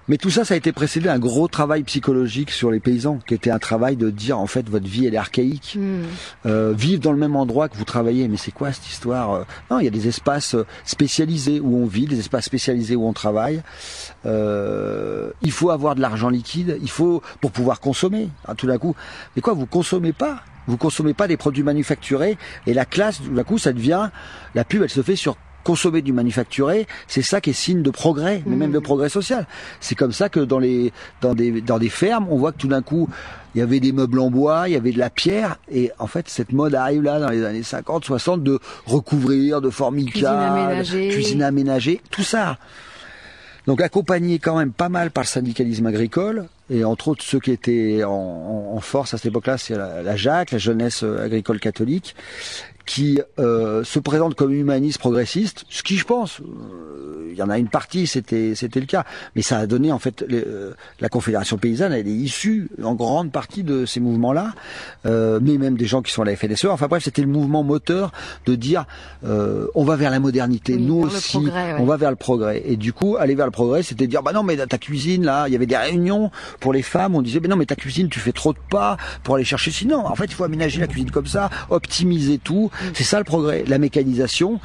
[0.08, 3.34] mais tout ça, ça a été précédé d'un gros travail psychologique sur les paysans, qui
[3.34, 6.02] était un travail de dire en fait votre vie elle est archaïque, hmm.
[6.46, 8.28] euh, vivre dans le même endroit que vous travaillez.
[8.28, 9.44] Mais c'est quoi cette histoire euh?
[9.70, 13.06] Non, il y a des espaces euh, spécialisés où on vit, des espaces spécialisés où
[13.06, 13.62] on travaille.
[14.24, 18.28] Euh, il faut avoir de l'argent liquide, il faut pour pouvoir consommer.
[18.46, 18.94] Hein, tout d'un coup,
[19.34, 20.40] mais quoi, vous consommez pas?
[20.66, 24.10] Vous consommez pas des produits manufacturés et la classe, tout d'un coup, ça devient
[24.54, 25.36] la pub, elle se fait sur
[25.66, 28.82] consommer du manufacturé, c'est ça qui est signe de progrès, mais même de mmh.
[28.82, 29.48] progrès social.
[29.80, 32.68] C'est comme ça que dans les dans des dans des fermes, on voit que tout
[32.68, 33.08] d'un coup,
[33.56, 36.06] il y avait des meubles en bois, il y avait de la pierre, et en
[36.06, 41.42] fait, cette mode arrive là dans les années 50, 60 de recouvrir, de formica, cuisine
[41.42, 42.58] aménagée, tout ça.
[43.66, 47.50] Donc accompagné quand même pas mal par le syndicalisme agricole, et entre autres ceux qui
[47.50, 52.14] étaient en, force à cette époque-là, c'est la, la JAC, la jeunesse agricole catholique,
[52.86, 57.50] qui euh, se présente comme humaniste progressiste, ce qui je pense, euh, il y en
[57.50, 61.08] a une partie, c'était c'était le cas, mais ça a donné en fait euh, la
[61.08, 64.54] Confédération paysanne, elle est issue en grande partie de ces mouvements-là,
[65.04, 66.66] mais même des gens qui sont à la FNSE.
[66.66, 68.12] Enfin bref, c'était le mouvement moteur
[68.46, 68.86] de dire
[69.22, 71.38] on va vers la modernité, nous aussi,
[71.78, 72.62] on va vers le progrès.
[72.66, 75.48] Et du coup, aller vers le progrès, c'était dire bah non mais ta cuisine là,
[75.48, 76.30] il y avait des réunions
[76.60, 78.96] pour les femmes, on disait, mais non, mais ta cuisine, tu fais trop de pas
[79.22, 79.70] pour aller chercher.
[79.70, 82.70] Sinon, en fait, il faut aménager la cuisine comme ça, optimiser tout.
[82.94, 84.60] C'est ça le progrès, la mécanisation.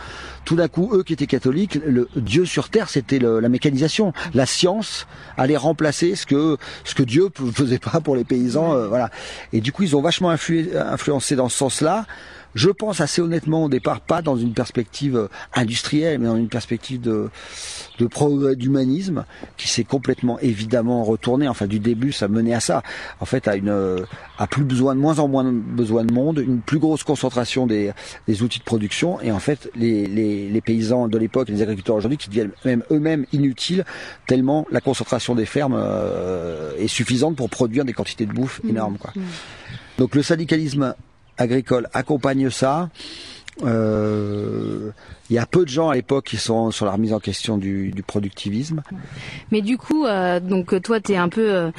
[0.46, 4.14] Tout d'un coup, eux qui étaient catholiques, le Dieu sur terre, c'était la mécanisation.
[4.34, 5.08] La science
[5.38, 9.10] allait remplacer ce que ce que Dieu faisait pas pour les paysans, euh, voilà.
[9.54, 12.06] Et du coup, ils ont vachement influencé dans ce sens-là
[12.56, 16.50] je pense assez honnêtement au départ pas dans une perspective euh, industrielle, mais dans une
[16.50, 17.30] perspective de,
[18.00, 19.26] de progrès d'humanisme
[19.58, 21.48] qui s'est complètement évidemment retourné.
[21.48, 22.84] Enfin, du début, ça menait à ça.
[23.20, 24.00] En fait, à une, euh,
[24.38, 27.92] à plus besoin de moins en moins besoin de monde, une plus grosse concentration des,
[28.28, 31.96] des outils de production, et en fait, les, les, les paysans de l'époque, les agriculteurs
[31.96, 33.86] aujourd'hui, qui deviennent même eux-mêmes inutiles
[34.28, 38.70] tellement la concentration des fermes euh, est suffisante pour produire des quantités de bouffe mmh.
[38.70, 38.98] énormes.
[38.98, 39.12] Quoi.
[39.16, 39.22] Mmh.
[39.98, 40.96] Donc le syndicalisme
[41.42, 42.90] agricole accompagne ça.
[43.64, 44.92] Euh,
[45.30, 47.58] il y a peu de gens à l'époque qui sont sur la remise en question
[47.58, 48.82] du, productivisme.
[49.52, 51.52] Mais du coup, euh, donc toi, tu es un peu...
[51.52, 51.72] Euh,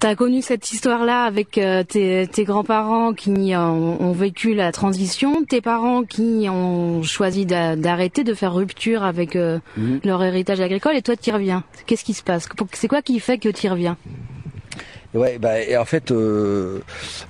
[0.00, 6.04] tu as connu cette histoire-là avec tes, grands-parents qui ont, vécu la transition, tes parents
[6.04, 10.00] qui ont choisi d'arrêter, de faire rupture avec mhm.
[10.02, 11.64] leur héritage agricole, et toi tu y reviens.
[11.84, 12.48] Qu'est-ce qui se passe?
[12.72, 13.98] C'est quoi qui fait que tu y reviens?
[15.12, 16.80] Ouais, bah, et en fait, euh,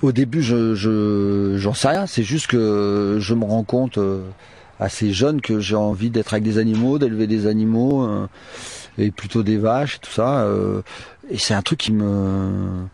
[0.03, 2.05] au début, je, je, j'en sais rien.
[2.05, 4.21] C'est juste que je me rends compte euh,
[4.79, 8.27] assez jeune que j'ai envie d'être avec des animaux, d'élever des animaux, euh,
[8.99, 10.47] et plutôt des vaches, et tout ça.
[11.29, 12.85] et c'est un truc qui me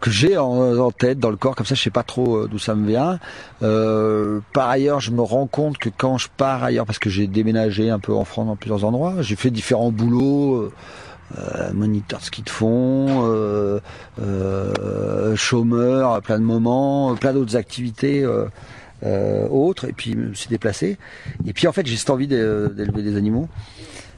[0.00, 2.74] que j'ai en, tête, dans le corps, comme ça, je sais pas trop d'où ça
[2.74, 3.20] me vient.
[3.60, 7.88] par ailleurs, je me rends compte que quand je pars ailleurs, parce que j'ai déménagé
[7.88, 10.72] un peu en France dans plusieurs endroits, j'ai fait différents boulots
[11.38, 13.80] euh, moniteur de ski de fond, euh,
[14.20, 18.26] euh, chômeur, plein de moments, plein d'autres activités
[19.50, 20.98] autres, et puis je me suis déplacé.
[21.46, 23.48] Et puis en fait j'ai cette envie d'élever des animaux.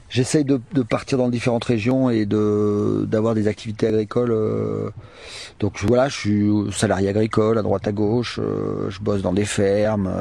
[0.09, 4.35] J'essaye de, partir dans différentes régions et d'avoir des activités agricoles.
[5.59, 8.39] donc voilà, je suis salarié agricole à droite à gauche.
[8.89, 10.11] je bosse dans des fermes.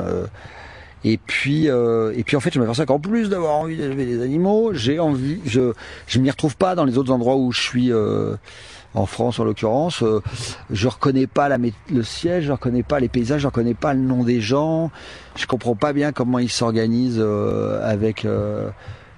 [1.05, 4.22] Et puis, euh, et puis en fait, je m'aperçois qu'en plus d'avoir envie d'élever des
[4.22, 5.72] animaux, j'ai envie, je,
[6.07, 7.92] je m'y retrouve pas dans les autres endroits où je suis.
[7.92, 8.36] Euh,
[8.94, 10.22] en France en l'occurrence, euh,
[10.70, 14.00] je reconnais pas la, le siège, je reconnais pas les paysages, je reconnais pas le
[14.00, 14.90] nom des gens,
[15.36, 18.70] je comprends pas bien comment ils s'organisent euh, avec euh,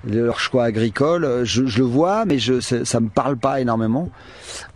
[0.04, 1.44] leur choix agricole.
[1.44, 4.08] Je, je, le vois, mais je, ça me parle pas énormément.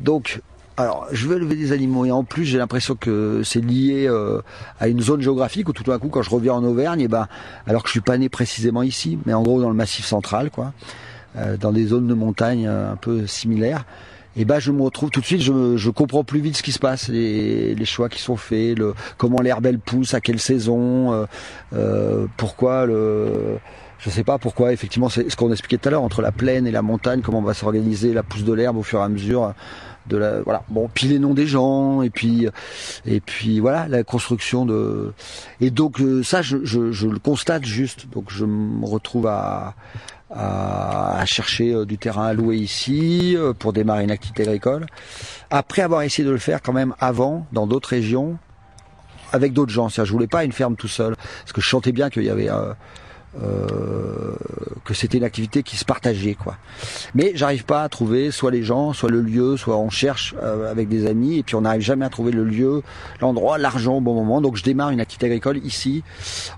[0.01, 0.43] Donc
[0.77, 4.41] alors, je veux élever des animaux et en plus, j'ai l'impression que c'est lié euh,
[4.79, 7.09] à une zone géographique où tout d'un coup, quand je reviens en Auvergne, et eh
[7.09, 7.29] ben,
[7.67, 10.51] alors que je suis pas né précisément ici, mais en gros dans le Massif central,
[10.51, 10.73] quoi,
[11.37, 13.85] euh, dans des zones de montagne euh, un peu similaires,
[14.37, 16.71] et eh ben je me retrouve tout de suite, je, comprends plus vite ce qui
[16.71, 18.79] se passe, les, choix qui sont faits,
[19.19, 21.27] comment l'herbe elle pousse, à quelle saison,
[22.37, 23.59] pourquoi le
[24.01, 26.67] je sais pas pourquoi, effectivement, c'est ce qu'on expliquait tout à l'heure, entre la plaine
[26.67, 29.09] et la montagne, comment on va s'organiser la pousse de l'herbe au fur et à
[29.09, 29.55] mesure
[30.07, 30.63] de la voilà.
[30.69, 32.49] Bon puis les noms des gens et puis
[33.07, 35.13] et puis voilà la construction de
[35.61, 38.09] et donc euh, ça je, je, je, le constate juste.
[38.11, 39.75] Donc je me retrouve à
[40.33, 44.87] à, chercher euh, du terrain à louer ici euh, pour démarrer une activité agricole
[45.51, 48.39] après avoir essayé de le faire quand même avant dans d'autres régions
[49.33, 49.89] avec d'autres gens.
[49.89, 52.31] C'est-à-dire je voulais pas une ferme tout seul parce que je chantais bien qu'il y
[52.31, 52.73] avait euh,
[54.85, 56.57] que c'était une activité qui se partageait quoi.
[57.15, 60.71] Mais j'arrive pas à trouver soit les gens, soit le lieu, soit on cherche euh,
[60.71, 62.83] avec des amis et puis on n'arrive jamais à trouver le lieu,
[63.21, 64.41] l'endroit, l'argent au bon moment.
[64.41, 66.03] Donc je démarre une activité agricole ici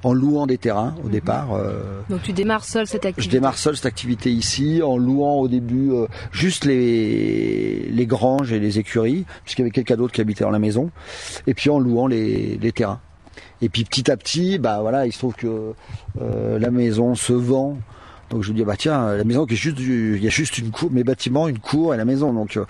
[0.02, 1.52] en louant des terrains au départ.
[1.52, 3.30] Euh, Donc tu démarres seul cette activité.
[3.30, 5.90] Je démarre seul cette activité ici en louant au début
[6.30, 10.50] juste les les granges et les écuries puisqu'il y avait quelqu'un d'autre qui habitait dans
[10.50, 10.90] la maison
[11.46, 13.00] et puis en louant les les terrains.
[13.62, 15.72] Et puis petit à petit, bah voilà, il se trouve que
[16.20, 17.78] euh, la maison se vend.
[18.28, 20.56] Donc je me dis bah tiens, la maison qui est juste, il y a juste
[20.56, 22.32] une cour, mes bâtiments, une cour et la maison.
[22.32, 22.64] Donc euh,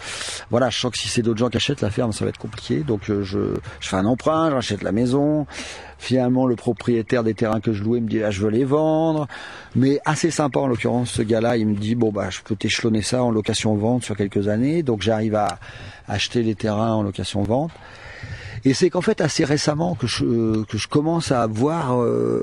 [0.50, 2.38] voilà, je sens que si c'est d'autres gens qui achètent la ferme, ça va être
[2.38, 2.80] compliqué.
[2.80, 5.46] Donc euh, je, je fais un emprunt, j'achète la maison.
[5.98, 9.28] Finalement, le propriétaire des terrains que je louais me dit ah, je veux les vendre.
[9.76, 13.02] Mais assez sympa en l'occurrence, ce gars-là, il me dit bon bah je peux t'échelonner
[13.02, 14.82] ça en location vente sur quelques années.
[14.82, 15.58] Donc j'arrive à
[16.08, 17.70] acheter les terrains en location vente.
[18.64, 22.42] Et c'est qu'en fait assez récemment que je que je commence à voir euh,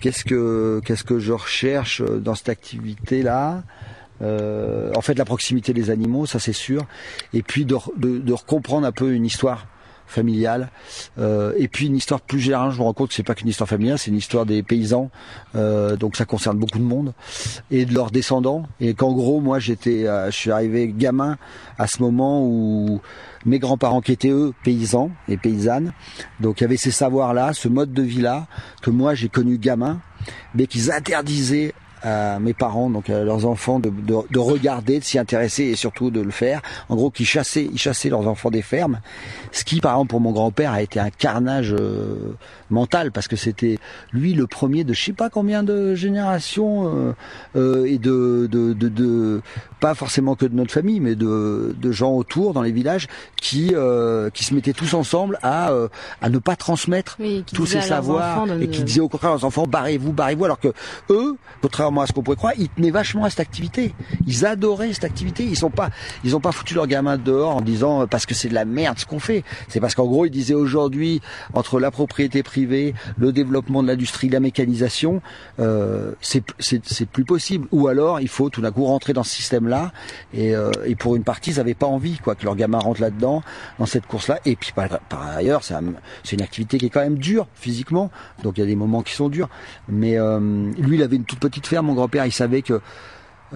[0.00, 3.62] qu'est-ce que qu'est-ce que je recherche dans cette activité là.
[4.22, 6.84] Euh, en fait, la proximité des animaux, ça c'est sûr.
[7.32, 9.66] Et puis de, de, de comprendre un peu une histoire
[10.10, 10.70] familiale.
[11.18, 13.48] Euh, et puis une histoire plus générale, je me rends compte que c'est pas qu'une
[13.48, 15.10] histoire familiale, c'est une histoire des paysans.
[15.54, 17.14] Euh, donc ça concerne beaucoup de monde
[17.70, 18.64] et de leurs descendants.
[18.80, 21.38] Et qu'en gros, moi, j'étais, euh, je suis arrivé gamin
[21.78, 23.00] à ce moment où
[23.46, 25.92] mes grands-parents qui étaient eux paysans et paysannes,
[26.40, 28.46] donc il y avait ces savoirs-là, ce mode de vie-là
[28.82, 30.00] que moi j'ai connu gamin,
[30.54, 35.04] mais qu'ils interdisaient à mes parents, donc à leurs enfants, de, de, de regarder, de
[35.04, 36.62] s'y intéresser et surtout de le faire.
[36.88, 39.00] En gros, qu'ils chassaient, ils chassaient leurs enfants des fermes.
[39.52, 42.36] Ce qui, par exemple, pour mon grand-père, a été un carnage euh,
[42.70, 43.78] mental parce que c'était
[44.12, 47.12] lui le premier de je sais pas combien de générations euh,
[47.56, 49.42] euh, et de, de, de,
[49.80, 53.08] pas forcément que de notre famille, mais de, de gens autour dans les villages
[53.40, 55.88] qui euh, qui se mettaient tous ensemble à euh,
[56.20, 59.66] à ne pas transmettre Oui, tous ces savoirs et qui disaient au contraire aux enfants
[59.66, 60.72] barrez-vous, barrez-vous, alors que
[61.10, 63.94] eux, contrairement à ce qu'on pourrait croire, ils tenaient vachement à cette activité.
[64.26, 65.44] Ils adoraient cette activité.
[65.44, 65.90] Ils sont pas,
[66.24, 68.64] ils ont pas foutu leurs gamins dehors en disant euh, parce que c'est de la
[68.64, 69.44] merde ce qu'on fait.
[69.68, 71.20] C'est parce qu'en gros ils disaient aujourd'hui
[71.54, 75.22] entre la propriété privée, le développement de l'industrie, la mécanisation,
[75.58, 77.66] euh, c'est c'est c'est plus possible.
[77.72, 79.30] Ou alors il faut tout d'un coup rentrer dans ce
[80.36, 83.42] euh, et pour une partie ils n'avaient pas envie quoi que leurs gamins rentrent là-dedans
[83.78, 84.38] dans cette course-là.
[84.44, 84.88] Et puis par,
[85.36, 88.10] ailleurs c'est une activité qui est quand même dure physiquement,
[88.42, 89.48] donc il y a des moments qui sont durs.
[89.88, 90.38] Mais euh,
[90.78, 91.86] lui, il avait une toute petite ferme.
[91.86, 92.80] Mon grand-père, il savait que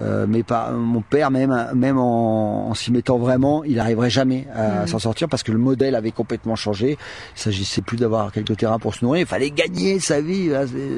[0.01, 4.45] euh, mais pas mon père même même en, en s'y mettant vraiment il arriverait jamais
[4.53, 4.87] à Mhm.
[4.87, 6.97] s'en sortir parce que le modèle avait complètement changé.
[7.35, 9.21] Il s'agissait plus d'avoir quelques terrains pour se nourrir.
[9.21, 10.49] Il fallait gagner sa vie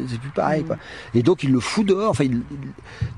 [0.09, 0.77] c'est plus pareil quoi.
[1.13, 2.09] Et donc il le fout dehors.
[2.09, 2.57] Enfin il- il-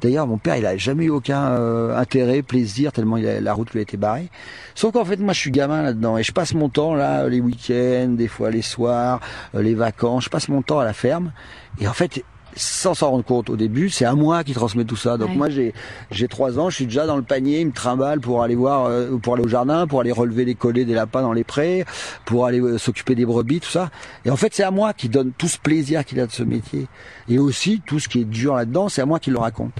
[0.01, 3.53] d'ailleurs mon père il a jamais eu aucun euh, intérêt plaisir tellement il a- la
[3.53, 4.29] route lui a été barrée.
[4.75, 7.39] Sauf qu'en fait moi je suis gamin là-dedans et je passe mon temps là les
[7.39, 9.21] week-ends des fois les soirs
[9.55, 10.25] euh, les vacances.
[10.25, 11.31] Je passe mon temps à la ferme.
[11.79, 12.23] Et en fait
[12.55, 15.17] sans s'en rendre compte au début, c'est à moi qui transmet tout ça.
[15.17, 15.35] Donc Ouais.
[15.35, 15.73] moi j'ai
[16.11, 18.85] j'ai trois ans, je suis déjà dans le panier, il me trimballe pour aller voir,
[18.85, 21.85] euh, pour aller au jardin, pour aller relever les collets des lapins dans les prés,
[22.25, 23.89] pour aller euh, s'occuper des brebis, tout ça.
[24.25, 26.43] Et en fait c'est à moi qui donne tout ce plaisir qu'il a de ce
[26.43, 26.87] métier.
[27.27, 29.73] Et aussi tout ce qui est dur là-dedans, c'est à moi qui le raconte.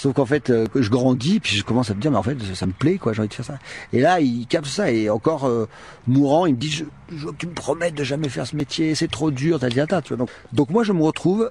[0.00, 2.36] Sauf qu'en fait, euh, je grandis, puis je commence à me dire, mais en fait,
[2.54, 3.58] ça, me plaît, quoi, j'ai envie de faire ça.
[3.92, 5.66] Et là, il capte ça, et encore euh,
[6.06, 8.54] mourant, il me dit, je, je veux que tu me promettes de jamais faire ce
[8.54, 10.16] métier, c'est trop dur, t'as dit, tu vois.
[10.16, 11.50] Donc, donc moi, je me retrouve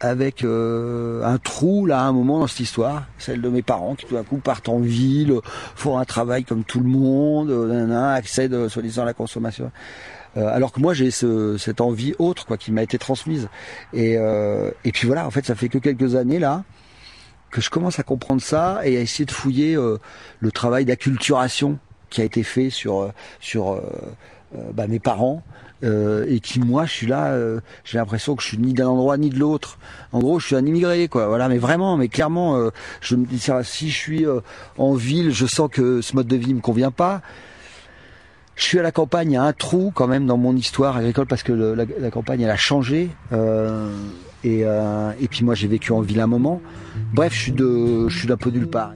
[0.00, 3.94] avec euh, un trou là à un moment dans cette histoire, celle de mes parents
[3.94, 5.34] qui tout d'un coup partent en ville,
[5.74, 9.70] font un travail comme tout le monde, euh, accèdent euh, soi-disant à la consommation.
[10.36, 13.48] Euh, alors que moi j'ai ce, cette envie autre quoi qui m'a été transmise.
[13.94, 16.64] Et, euh, et puis voilà, en fait ça fait que quelques années là
[17.50, 19.98] que je commence à comprendre ça et à essayer de fouiller euh,
[20.40, 21.78] le travail d'acculturation
[22.10, 23.80] qui a été fait sur euh, sur euh,
[24.56, 25.42] euh, bah, mes parents
[25.84, 28.88] euh, et qui moi je suis là euh, j'ai l'impression que je suis ni d'un
[28.88, 29.78] endroit ni de l'autre
[30.12, 32.70] en gros je suis un immigré quoi voilà mais vraiment mais clairement euh,
[33.02, 34.26] je me dis ça, si je suis
[34.78, 37.20] en ville je sens que ce mode de vie me convient pas
[38.54, 40.96] je suis à la campagne, il y a un trou quand même dans mon histoire
[40.96, 43.10] agricole parce que la, la campagne elle a changé
[44.44, 46.62] et, et puis moi j'ai vécu en ville un moment.
[47.12, 48.94] Bref, je suis de, je suis d'un peu nulle part.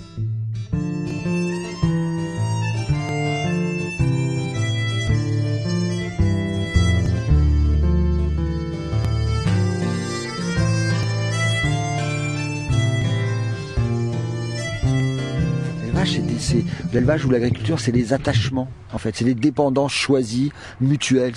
[16.01, 18.69] L'élevage, c'est l'élevage ou l'agriculture, c'est des attachements.
[18.95, 21.35] En fait, c'est des dépendances choisies, mutuelles.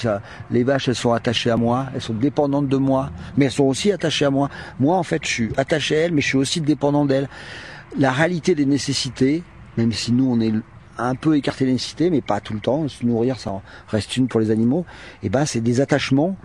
[0.51, 3.65] Les vaches, elles sont attachées à moi, elles sont dépendantes de moi, mais elles sont
[3.65, 4.49] aussi attachées à moi.
[4.79, 7.27] Moi, en fait, je suis attaché à elles, mais je suis aussi dépendant d'elles.
[7.97, 9.43] La réalité des nécessités,
[9.75, 10.53] même si nous, on est
[10.97, 12.87] un peu écarté des nécessités, mais pas tout le temps.
[12.87, 14.85] Se nourrir, ça en reste une pour les animaux.
[15.23, 16.37] Et ben, c'est des attachements,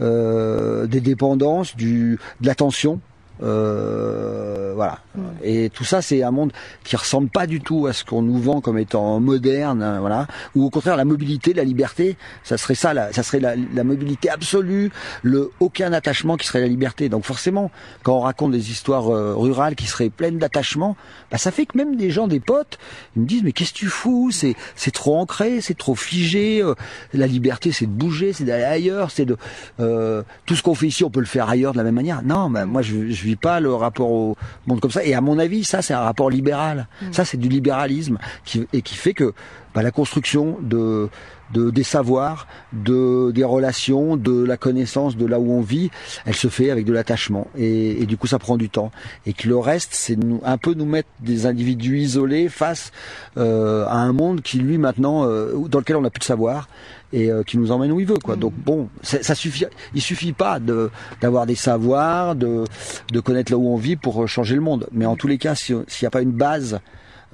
[0.00, 3.00] euh, des dépendances, de l'attention.
[3.42, 4.98] Euh, voilà.
[5.42, 6.52] Et tout ça, c'est un monde
[6.84, 10.26] qui ressemble pas du tout à ce qu'on nous vend comme étant moderne, hein, voilà.
[10.54, 13.84] Ou au contraire, la mobilité, la liberté, ça serait ça, la, ça serait la, la
[13.84, 14.90] mobilité absolue,
[15.22, 17.08] le aucun attachement qui serait la liberté.
[17.08, 17.70] Donc forcément,
[18.02, 20.96] quand on raconte des histoires euh, rurales qui seraient pleines d'attachement,
[21.30, 22.78] bah ça fait que même des gens, des potes,
[23.16, 24.30] ils me disent mais qu'est-ce que tu fous?
[24.30, 26.62] C'est c'est trop ancré, c'est trop figé.
[26.62, 26.74] euh,
[27.12, 29.36] la liberté, c'est de bouger, c'est d'aller ailleurs, c'est de
[29.80, 32.22] euh, tout ce qu'on fait ici, on peut le faire ailleurs de la même manière.
[32.22, 35.04] Non, bah, moi je, je vis pas le rapport au monde comme ça.
[35.04, 36.88] Et à mon avis, ça c'est un rapport libéral.
[37.12, 39.32] Ça c'est du libéralisme qui, et qui fait que
[39.74, 41.10] bah, la construction de,
[41.52, 45.90] de des savoirs, de des relations, de la connaissance de là où on vit,
[46.24, 47.48] elle se fait avec de l'attachement.
[47.58, 48.90] Et, et du coup, ça prend du temps.
[49.26, 52.90] Et que le reste, c'est nous, un peu nous mettre des individus isolés face
[53.36, 56.68] euh, à un monde qui lui maintenant euh, dans lequel on n'a plus de savoir
[57.12, 58.36] et euh, qui nous emmène où il veut quoi.
[58.36, 60.90] Donc bon, ça, suffit il suffit pas de
[61.20, 62.64] d'avoir des savoirs, de
[63.12, 64.88] de connaître là où on vit pour euh, changer le monde.
[64.92, 66.80] Mais en tous les cas, si- s'il n'y a pas une base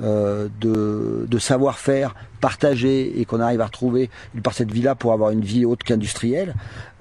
[0.03, 5.13] euh, de, de savoir-faire partagé et qu'on arrive à retrouver une par cette vie-là pour
[5.13, 6.55] avoir une vie autre qu'industrielle,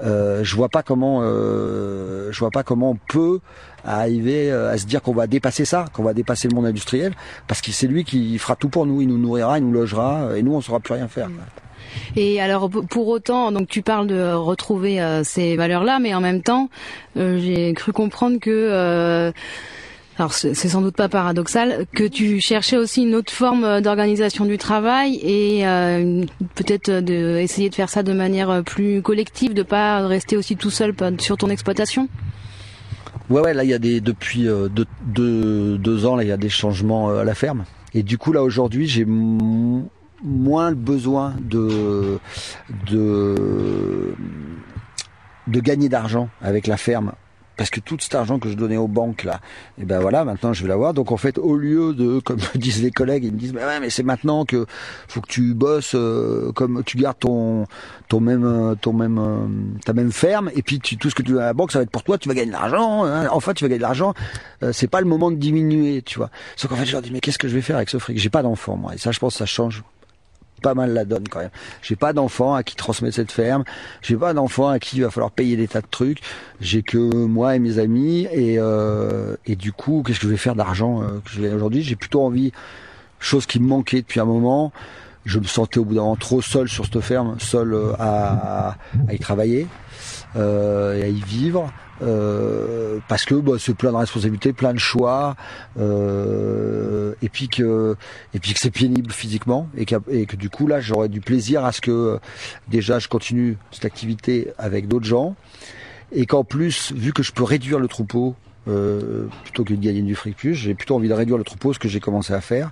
[0.03, 3.39] euh, je vois pas comment euh, je vois pas comment on peut
[3.84, 7.13] arriver euh, à se dire qu'on va dépasser ça, qu'on va dépasser le monde industriel,
[7.47, 10.38] parce que c'est lui qui fera tout pour nous, il nous nourrira, il nous logera,
[10.38, 11.28] et nous on saura plus rien faire.
[11.28, 11.43] quoi.
[12.15, 16.41] Et alors pour autant, donc tu parles de retrouver euh, ces valeurs-là, mais en même
[16.41, 16.69] temps,
[17.17, 19.31] euh, j'ai cru comprendre que euh,
[20.17, 24.57] Alors c'est sans doute pas paradoxal que tu cherchais aussi une autre forme d'organisation du
[24.57, 25.63] travail et
[26.55, 30.93] peut-être d'essayer de faire ça de manière plus collective, de pas rester aussi tout seul
[31.19, 32.07] sur ton exploitation?
[33.29, 36.37] Ouais, ouais, là il y a des depuis deux, deux, ans là il y a
[36.37, 37.63] des changements à la ferme
[37.93, 39.05] et du coup là aujourd'hui j'ai
[40.24, 42.19] moins besoin de
[42.89, 44.15] de
[45.47, 47.13] de gagner d'argent avec la ferme
[47.61, 49.39] parce que tout cet argent que je donnais aux banques là,
[49.78, 50.95] et eh ben voilà, maintenant je vais l'avoir.
[50.95, 53.80] Donc en fait, au lieu de, comme disent les collègues, ils me disent, mais ouais,
[53.80, 54.65] mais c'est maintenant que
[55.07, 57.67] faut que tu bosses, euh, comme tu gardes ton
[58.07, 59.45] ton même euh, ton même euh,
[59.86, 61.84] ta même ferme, et puis tout ce que tu as à la banque, ça va
[61.84, 63.05] être pour toi, tu vas gagner de l'argent.
[63.05, 63.28] Hein.
[63.32, 64.15] enfin, tu vas gagner de l'argent.
[64.72, 66.32] c'est pas le moment de diminuer, tu vois.
[66.55, 68.17] Sauf qu'en fait, je leur dis, mais qu'est-ce que je vais faire avec ce fric?
[68.17, 69.84] J'ai pas d'enfant moi, et ça, je pense, ça change
[70.62, 71.49] pas mal la donne quand même.
[71.82, 73.64] J'ai pas d'enfant à qui transmettre cette ferme.
[74.01, 76.20] J'ai pas d'enfant à qui il va falloir payer des tas de trucs.
[76.59, 80.38] J'ai que moi et mes amis et euh, et du coup, qu'est-ce que je vais
[80.38, 81.82] faire d'argent euh, que je aujourd'hui?
[81.82, 82.51] J'ai plutôt envie,
[83.20, 84.72] chose qui me manquait depuis un moment.
[85.26, 88.78] Je me sentais au bout d'un moment trop seul sur cette ferme, seul euh, à
[89.12, 89.68] y travailler
[90.36, 91.71] euh, et à y vivre.
[92.01, 95.36] Euh, parce que bah, c'est plein de responsabilités, plein de choix,
[95.79, 97.95] euh, et puis que
[98.34, 101.21] et puis que c'est pénible physiquement et que, et que du coup là j'aurais du
[101.21, 102.19] plaisir à ce que
[102.69, 105.36] déjà je continue cette activité avec d'autres gens
[106.11, 108.36] et qu'en plus vu que je peux réduire le troupeau
[108.67, 111.73] euh, plutôt que de gagner du fric plus, j'ai plutôt envie de réduire le troupeau,
[111.73, 112.71] ce que j'ai commencé à faire,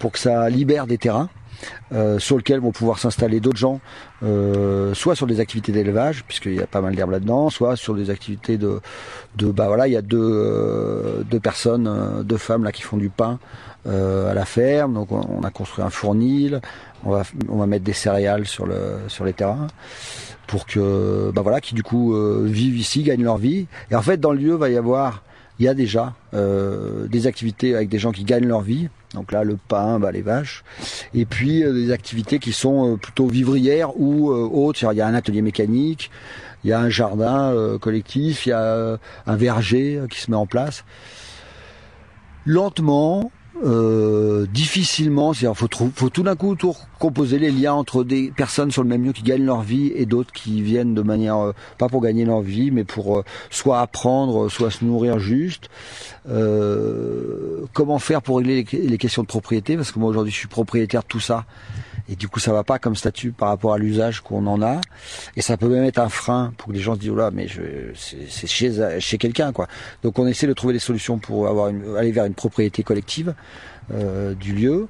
[0.00, 1.28] pour que ça libère des terrains
[1.92, 3.80] euh, sur lequel vont pouvoir s'installer d'autres gens,
[4.22, 7.94] euh, soit sur des activités d'élevage, puisqu'il y a pas mal d'herbes là-dedans, soit sur
[7.94, 8.80] des activités de,
[9.38, 13.38] bah voilà, il y a deux, euh, personnes, deux femmes là qui font du pain
[13.86, 16.60] à la ferme, donc on, a construit un fournil,
[17.04, 19.68] on va, on mettre des céréales sur le, sur les terrains
[20.46, 23.68] pour que, bah voilà, qui du coup vivent ici, gagnent leur vie.
[23.90, 25.22] Et en fait, dans le lieu, va y avoir
[25.58, 28.90] il y a déjà des activités avec des gens qui gagnent leur vie.
[29.14, 30.64] Donc là, le pain, bah, les vaches.
[31.14, 34.80] Et puis euh, des activités qui sont euh, plutôt vivrières ou autres.
[34.92, 36.10] Il y a un atelier mécanique,
[36.64, 40.46] il y a un jardin collectif, il y a un verger qui se met en
[40.46, 40.84] place.
[42.44, 43.32] Lentement,
[43.62, 45.68] euh, difficilement, c'est-à-dire faut,
[46.08, 49.22] tout d'un coup tout composer les liens entre des personnes sur le même lieu qui
[49.22, 52.70] gagnent leur vie et d'autres qui viennent de manière euh, pas pour gagner leur vie,
[52.70, 55.68] mais pour euh, soit apprendre, soit se nourrir juste.
[57.72, 59.76] comment faire pour régler les, les, questions de propriété?
[59.76, 61.44] Parce que moi aujourd'hui je suis propriétaire de tout ça
[62.08, 64.80] et du coup ça va pas comme statut par rapport à l'usage qu'on en a.
[65.36, 67.30] Et ça peut même être un frein pour que les gens se disent oh là
[67.32, 67.46] mais
[67.96, 68.46] c'est
[69.00, 69.66] chez quelqu'un quoi.
[70.02, 71.48] Donc on essaie de trouver des solutions pour
[71.96, 73.34] aller vers une propriété collective
[73.92, 74.88] euh, du lieu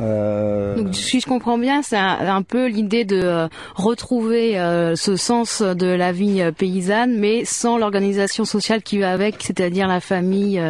[0.00, 0.76] euh...
[0.76, 5.62] Donc, si je comprends bien, c'est un, peu l'idée de euh, retrouver euh, ce sens
[5.62, 10.62] de la vie euh, paysanne, mais sans l'organisation sociale qui va avec, c'est-à-dire la famille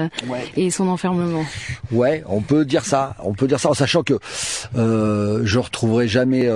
[0.56, 1.44] et son enfermement.
[1.90, 3.16] Ouais, on peut dire ça.
[3.22, 4.18] On peut dire ça en sachant que
[4.74, 6.48] je retrouverai jamais,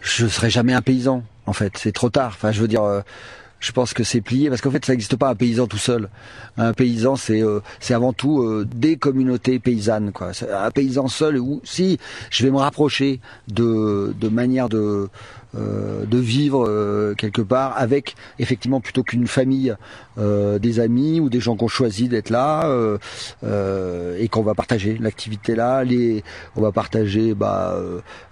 [0.00, 1.22] je serai jamais un paysan.
[1.46, 2.32] En fait, c'est trop tard.
[2.34, 3.02] Enfin, je veux dire
[3.64, 6.10] je pense que c'est plié parce qu'en fait ça n'existe pas un paysan tout seul.
[6.58, 10.32] Un paysan c'est euh, c'est avant tout euh, des communautés paysannes quoi.
[10.52, 11.98] Un paysan seul ou si
[12.30, 15.08] je vais me rapprocher de de manière de
[15.56, 19.74] euh, de vivre euh, quelque part avec effectivement plutôt qu'une famille,
[20.18, 22.68] euh, des amis ou des gens qu'on choisit d'être là
[24.18, 25.84] et qu'on va partager l'activité là.
[25.84, 26.24] Les,
[26.56, 27.76] on va partager bah,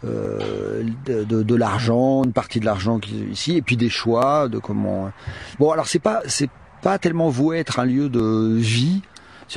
[0.02, 0.82] de,
[1.22, 3.00] de, l'argent, une partie de l'argent
[3.30, 5.10] ici et puis des choix de comment.
[5.58, 6.50] Bon alors c'est pas c'est
[6.82, 9.02] pas tellement voué être un lieu de vie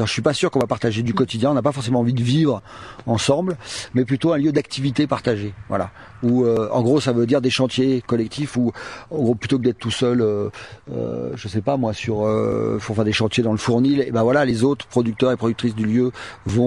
[0.03, 1.51] je suis pas sûr qu'on va partager du quotidien.
[1.51, 2.61] On n'a pas forcément envie de vivre
[3.05, 3.57] ensemble,
[3.93, 5.53] mais plutôt un lieu d'activité partagée.
[5.69, 5.91] Voilà.
[6.23, 8.71] Où, euh, en gros, ça veut dire des chantiers collectifs où,
[9.11, 10.49] en gros, plutôt que d'être tout seul, euh,
[10.91, 14.01] euh, je sais pas moi, sur, euh, faut faire des chantiers dans le fournil.
[14.01, 16.11] Et ben voilà, les autres producteurs et productrices du lieu
[16.45, 16.65] vont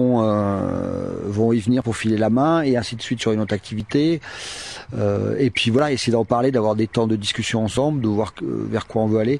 [1.25, 4.21] vont y venir pour filer la main et ainsi de suite sur une autre activité.
[5.37, 8.87] et puis voilà, essayer d'en parler, d'avoir des temps de discussion ensemble, de voir vers
[8.87, 9.39] quoi on veut aller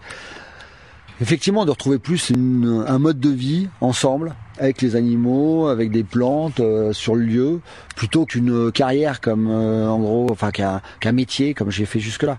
[1.21, 6.59] effectivement de retrouver plus un mode de vie ensemble avec les animaux, avec des plantes
[6.59, 7.61] euh, sur le lieu,
[7.95, 12.37] plutôt qu'une carrière comme euh, en gros, enfin qu'un métier comme j'ai fait jusque là.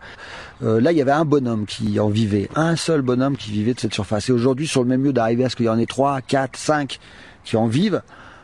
[0.63, 3.75] Euh, là, il y avait un bonhomme qui en vivait, un seul bonhomme qui vivait
[3.75, 4.29] de cette surface.
[4.29, 6.57] Et aujourd'hui, sur le même lieu, d'arriver à ce qu'il y en ait trois, quatre,
[6.57, 6.99] cinq
[7.45, 8.03] qui en vivent,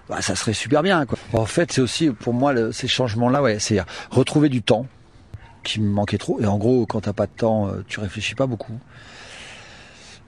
[0.08, 1.04] bah, ça serait super bien.
[1.34, 3.80] En fait, c'est aussi pour moi ces changements-là, ouais, c'est
[4.10, 4.86] retrouver du temps
[5.62, 6.40] qui me manquait trop.
[6.40, 8.78] Et en gros, quand t'as pas de temps, tu réfléchis pas beaucoup.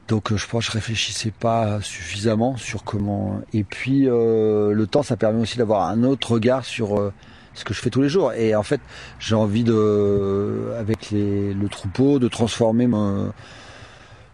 [0.08, 3.40] Donc euh, je pense que je réfléchissais pas suffisamment sur comment.
[3.52, 7.12] Et puis euh, le temps, ça permet aussi d'avoir un autre regard sur euh,
[7.54, 8.32] ce que je fais tous les jours.
[8.32, 8.80] Et en fait,
[9.20, 13.32] j'ai envie de, avec les, le troupeau, de transformer mon,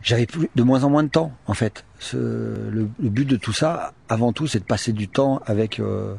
[0.05, 1.85] j'avais plus de moins en moins de temps en fait.
[2.13, 6.15] le, but de tout ça, avant tout, c'est de passer du temps avec euh,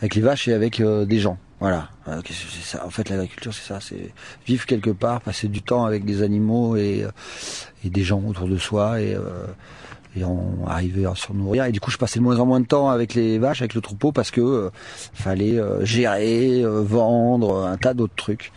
[0.00, 1.38] avec les vaches et avec euh, des gens.
[1.64, 1.88] Voilà.
[2.08, 2.20] Euh,
[2.62, 2.84] ça?
[2.84, 3.80] En fait, l'agriculture, c'est ça.
[3.80, 4.12] C'est
[4.46, 7.06] vivre quelque part, passer du temps avec des animaux et,
[7.84, 9.16] et des gens autour de soi et
[10.16, 11.64] et on arrivait à se nourrir.
[11.64, 13.74] Et du coup, je passais de moins en moins de temps avec les vaches, avec
[13.74, 14.70] le troupeau, parce que
[15.12, 18.52] fallait gérer, vendre, un tas d'autres trucs.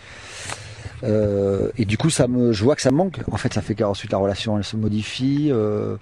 [1.03, 3.19] Euh, et du coup, ça me, je vois que ça me manque.
[3.31, 5.49] En fait, ça fait qu'ensuite la relation elle se modifie.
[5.51, 5.97] Euh,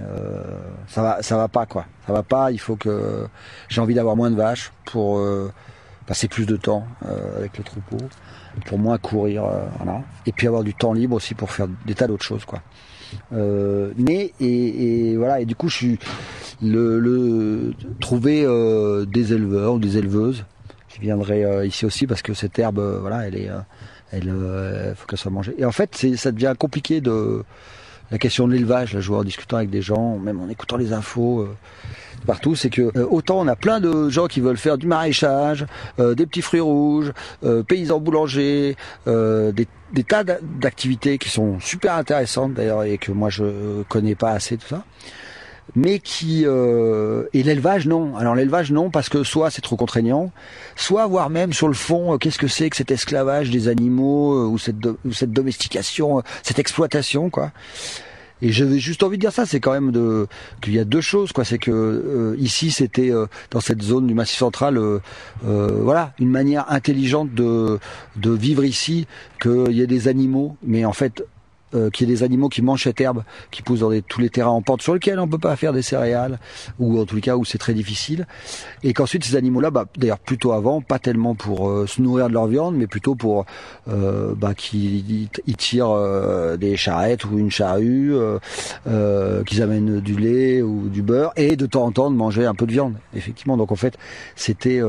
[0.00, 0.42] euh,
[0.86, 1.86] ça va, ça va pas quoi.
[2.06, 2.52] Ça va pas.
[2.52, 3.26] Il faut que
[3.68, 5.20] j'ai envie d'avoir moins de vaches pour
[6.08, 6.84] passer plus de temps
[7.36, 7.98] avec le troupeau,
[8.66, 9.44] pour moins courir,
[9.76, 10.02] voilà.
[10.26, 12.60] Et puis avoir du temps libre aussi pour faire des tas d'autres choses quoi.
[13.30, 15.98] mais et, voilà et du coup je suis
[16.60, 18.42] le, trouver
[19.06, 20.44] des éleveurs ou des éleveuses
[20.88, 23.50] qui viendraient ici aussi parce que cette herbe voilà elle est
[24.10, 25.54] elle euh, faut qu'elle soit mangée.
[25.58, 27.44] Et en fait, c'est, ça devient compliqué de
[28.10, 28.94] la question de l'élevage.
[28.94, 31.48] Là, je vois en discutant avec des gens, même en écoutant les infos.
[32.20, 34.86] Euh, partout, c'est que euh, autant on a plein de gens qui veulent faire du
[34.86, 35.66] maraîchage,
[35.98, 37.12] euh, des petits fruits rouges,
[37.66, 44.14] paysans boulangers, des, tas d'activités qui sont super intéressantes d'ailleurs et que moi je connais
[44.14, 44.84] pas assez tout ça
[45.74, 48.16] mais qui euh, et l'élevage non.
[48.16, 50.32] Alors l'élevage non parce que soit c'est trop contraignant,
[50.76, 54.34] soit voire même sur le fond euh, qu'est-ce que c'est que cet esclavage des animaux
[54.34, 54.76] euh, ou cette
[55.12, 57.52] cette domestication, cette exploitation quoi.
[58.42, 60.26] Et j'avais juste envie de dire ça, c'est quand même de
[60.60, 63.12] qu'il y a deux choses quoi, c'est que ici c'était
[63.50, 64.80] dans cette zone du Massif central,
[65.42, 67.78] voilà, une manière intelligente de
[68.16, 69.06] de vivre ici,
[69.40, 71.24] qu'il y ait des animaux, mais en fait
[71.74, 74.30] euh, qu'il y ait des animaux qui mangent cette herbe qui pousse dans tous les
[74.30, 76.38] terrains en pente sur lesquels on peut pas faire des céréales
[76.78, 78.26] ou en tous les cas où c'est très difficile
[78.82, 82.34] et qu'ensuite ces animaux-là, bah, d'ailleurs plutôt avant, pas tellement pour euh, se nourrir de
[82.34, 83.46] leur viande, mais plutôt pour
[83.88, 88.14] euh, bah, qu'ils tirent euh, des charrettes ou une charrue,
[89.46, 92.54] qu'ils amènent du lait ou du beurre et de temps en temps de manger un
[92.54, 92.94] peu de viande.
[93.14, 93.96] Effectivement, donc en fait
[94.36, 94.80] c'était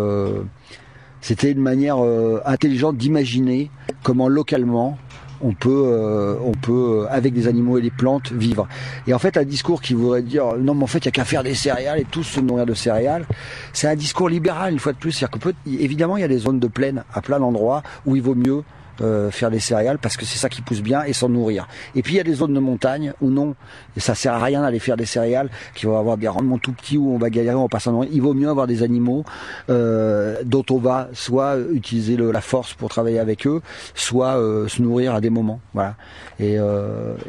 [1.21, 1.97] c'était une manière
[2.45, 3.69] intelligente d'imaginer
[4.03, 4.97] comment localement
[5.41, 8.67] on peut, euh, on peut euh, avec des animaux et des plantes vivre.
[9.07, 11.11] Et en fait, un discours qui voudrait dire non, mais en fait, il y a
[11.11, 13.25] qu'à faire des céréales et tous se nourrir de céréales,
[13.73, 15.11] c'est un discours libéral une fois de plus.
[15.11, 18.21] C'est-à-dire que évidemment, il y a des zones de plaine à plein d'endroits où il
[18.21, 18.63] vaut mieux
[19.01, 21.67] euh, faire des céréales parce que c'est ça qui pousse bien et s'en nourrir.
[21.95, 23.55] Et puis il y a des zones de montagne où non,
[23.95, 26.73] et ça sert à rien d'aller faire des céréales qui vont avoir des rendements tout
[26.73, 28.03] petits où on va galérer, on va pas s'en.
[28.03, 29.23] Il vaut mieux avoir des animaux
[29.69, 33.61] euh, dont on va soit utiliser la force pour travailler avec eux,
[33.95, 35.59] soit euh, se nourrir à des moments.
[35.73, 35.95] Voilà.
[36.39, 36.57] Et,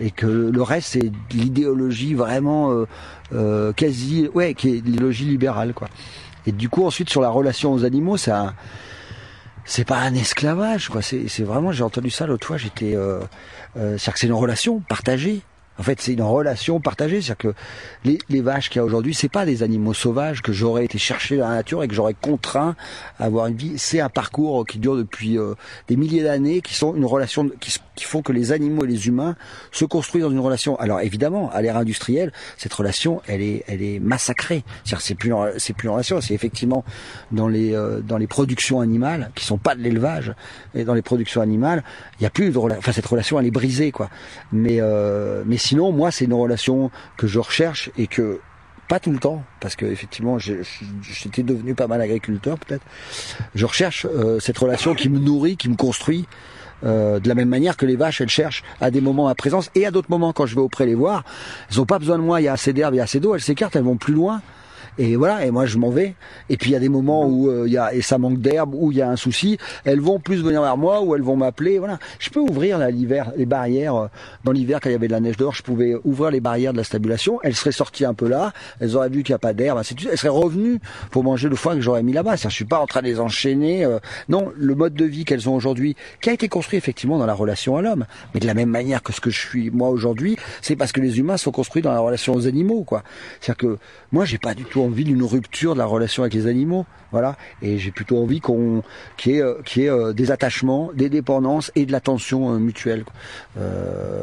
[0.00, 2.84] et que le reste c'est l'idéologie vraiment
[3.76, 5.88] quasi, ouais, qui est l'idéologie libérale quoi.
[6.46, 8.54] Et du coup ensuite sur la relation aux animaux, ça
[9.64, 11.02] c'est pas un esclavage, quoi.
[11.02, 12.56] C'est vraiment, j'ai entendu ça l'autre fois.
[12.56, 13.20] J'étais, euh,
[13.76, 15.42] euh, c'est-à-dire que c'est une relation partagée.
[15.80, 19.30] En fait, c'est une relation partagée, c'est-à-dire que les, vaches qu'il y a aujourd'hui, c'est
[19.30, 22.76] pas des animaux sauvages que j'aurais été chercher dans la nature et que j'aurais contraint
[23.18, 23.78] à avoir une vie.
[23.78, 25.54] C'est un parcours qui dure depuis euh,
[25.88, 29.36] des milliers d'années, qui sont une relation qui, font que les animaux et les humains
[29.72, 30.78] se construisent dans une relation.
[30.78, 34.64] Alors évidemment, à l'ère industrielle, cette relation, elle est, elle est massacrée.
[34.84, 36.84] C'est-à-dire, c'est plus, c'est plus une relation, c'est effectivement
[37.32, 40.34] dans les, euh, dans les productions animales qui sont pas de l'élevage,
[40.74, 41.82] et dans les productions animales,
[42.18, 42.58] il y a plus de.
[42.58, 44.10] Enfin, cette relation, elle est brisée, quoi.
[44.52, 48.40] Mais, euh, mais sinon, moi, c'est une relation que je recherche et que
[48.88, 52.84] pas tout le temps, parce que effectivement, j'étais devenu pas mal agriculteur peut-être.
[53.54, 56.26] Je recherche euh, cette relation qui me nourrit, qui me construit.
[56.82, 59.70] Euh, de la même manière que les vaches, elles cherchent à des moments à présence
[59.74, 61.24] et à d'autres moments quand je vais auprès les voir,
[61.70, 63.20] elles ont pas besoin de moi, il y a assez d'herbe, il y a assez
[63.20, 64.40] d'eau, elles s'écartent, elles vont plus loin.
[64.98, 66.14] Et voilà, et moi je m'en vais.
[66.48, 68.40] Et puis il y a des moments où euh, il y a et ça manque
[68.40, 71.22] d'herbe, où il y a un souci, elles vont plus venir vers moi, ou elles
[71.22, 71.78] vont m'appeler.
[71.78, 74.06] Voilà, je peux ouvrir l'hiver les barrières euh,
[74.44, 76.72] dans l'hiver quand il y avait de la neige dehors, je pouvais ouvrir les barrières
[76.72, 77.40] de la stabulation.
[77.42, 80.18] Elles seraient sorties un peu là, elles auraient vu qu'il n'y a pas d'herbe, elles
[80.18, 80.80] seraient revenues
[81.10, 82.36] pour manger le foin que j'aurais mis là-bas.
[82.36, 83.84] Je suis pas en train de les enchaîner.
[83.84, 83.98] Euh.
[84.28, 87.34] non, le mode de vie qu'elles ont aujourd'hui, qui a été construit effectivement dans la
[87.34, 90.36] relation à l'homme, mais de la même manière que ce que je suis moi aujourd'hui,
[90.62, 93.02] c'est parce que les humains sont construits dans la relation aux animaux, quoi.
[93.40, 93.78] C'est-à-dire que
[94.12, 97.36] moi, j'ai pas du tout envie d'une rupture de la relation avec les animaux, voilà.
[97.62, 98.82] Et j'ai plutôt envie qu'on,
[99.16, 103.04] qu'il y ait, euh, ait euh, des attachements, des dépendances et de l'attention euh, mutuelle.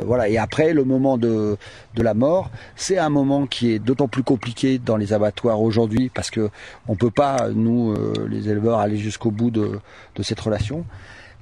[0.05, 0.29] Voilà.
[0.29, 1.57] Et après, le moment de,
[1.95, 6.09] de la mort, c'est un moment qui est d'autant plus compliqué dans les abattoirs aujourd'hui
[6.13, 6.49] parce que
[6.87, 7.95] on peut pas, nous,
[8.27, 9.79] les éleveurs, aller jusqu'au bout de,
[10.15, 10.85] de cette relation.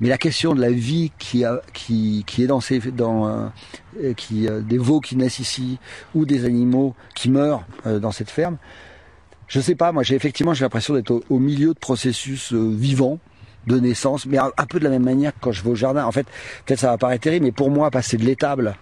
[0.02, 3.52] Mais la question de la vie qui, a, qui, qui est dans ces, dans,
[4.18, 5.80] qui, des veaux qui naissent ici
[6.14, 8.58] ou des animaux qui meurent dans cette ferme,
[9.48, 9.92] je sais pas.
[9.92, 13.20] Moi, j'ai effectivement j'ai l'impression d'être au, milieu de processus vivants
[13.68, 16.06] de naissance, mais un, peu de la même manière que quand je vais au jardin.
[16.06, 16.28] En fait,
[16.66, 18.76] peut-être ça va paraître terrible, mais pour moi, passer de l'étable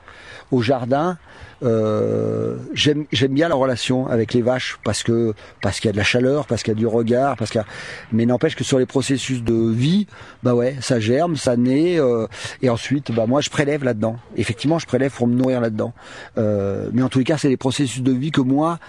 [0.51, 1.18] au jardin,
[1.64, 5.97] euh, j'aime bien la relation avec les vaches parce que parce qu'il y a de
[5.97, 7.66] la chaleur, parce qu'il y a du regard, parce qu'il a...
[8.11, 10.07] mais n'empêche que sur les processus de vie,
[10.43, 12.28] bah ouais, ça germe, ça naît, euh,
[12.61, 14.18] et ensuite, bah moi je prélève là-dedans.
[14.36, 15.93] Effectivement, je prélève pour me nourrir là-dedans.
[16.38, 18.80] Euh, mais en tous les cas, c'est les processus de vie que moi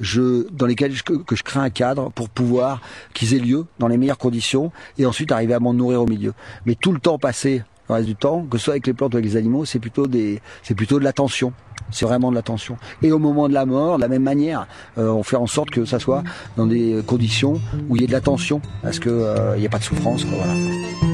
[0.00, 2.80] je, dans lesquels que, je crée un cadre pour pouvoir
[3.12, 6.32] qu'ils aient lieu dans les meilleures conditions et ensuite arriver à m'en nourrir au milieu.
[6.66, 9.14] Mais tout le temps passé, le reste du temps, que ce soit avec les plantes
[9.14, 11.52] ou avec les animaux, c'est plutôt des, c'est plutôt de l'attention.
[11.90, 12.76] C'est vraiment de l'attention.
[13.02, 14.66] Et au moment de la mort, de la même manière,
[14.96, 16.22] euh, on fait en sorte que ça soit
[16.56, 19.78] dans des conditions où il y ait de l'attention, parce qu'il euh, n'y a pas
[19.78, 20.24] de souffrance.
[20.24, 21.13] Quoi, voilà.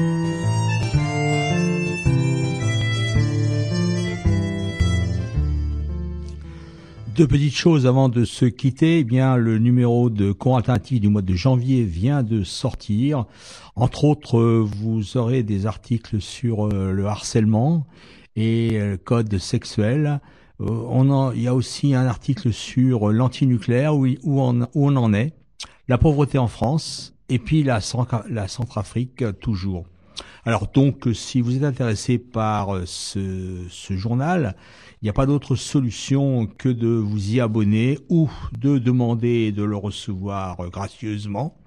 [7.21, 8.97] Deux petites choses avant de se quitter.
[8.97, 10.59] Eh bien, le numéro de cours
[10.89, 13.25] du mois de janvier vient de sortir.
[13.75, 17.85] Entre autres, vous aurez des articles sur euh, le harcèlement
[18.35, 20.19] et le code sexuel.
[20.61, 25.13] Euh, on il y a aussi un article sur l'antinucléaire où, on, où on en
[25.13, 25.35] est,
[25.87, 29.85] la pauvreté en France et puis la, Centrafrique toujours.
[30.43, 34.55] Alors donc, si vous êtes intéressé par euh, ce journal,
[35.01, 38.29] il n'y a pas d'autre solution que de vous y abonner ou
[38.59, 41.57] de demander de le recevoir gracieusement.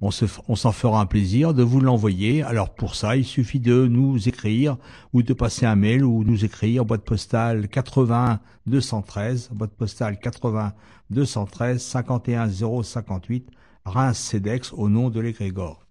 [0.00, 2.42] On s'en fera un plaisir de vous l'envoyer.
[2.42, 4.78] Alors pour ça, il suffit de nous écrire
[5.12, 10.72] ou de passer un mail ou nous écrire boîte postale 80 213, boîte postale 80
[11.10, 12.48] 213 51
[12.82, 13.48] 058
[13.84, 15.86] Reims Cedex au nom de l'égrégore.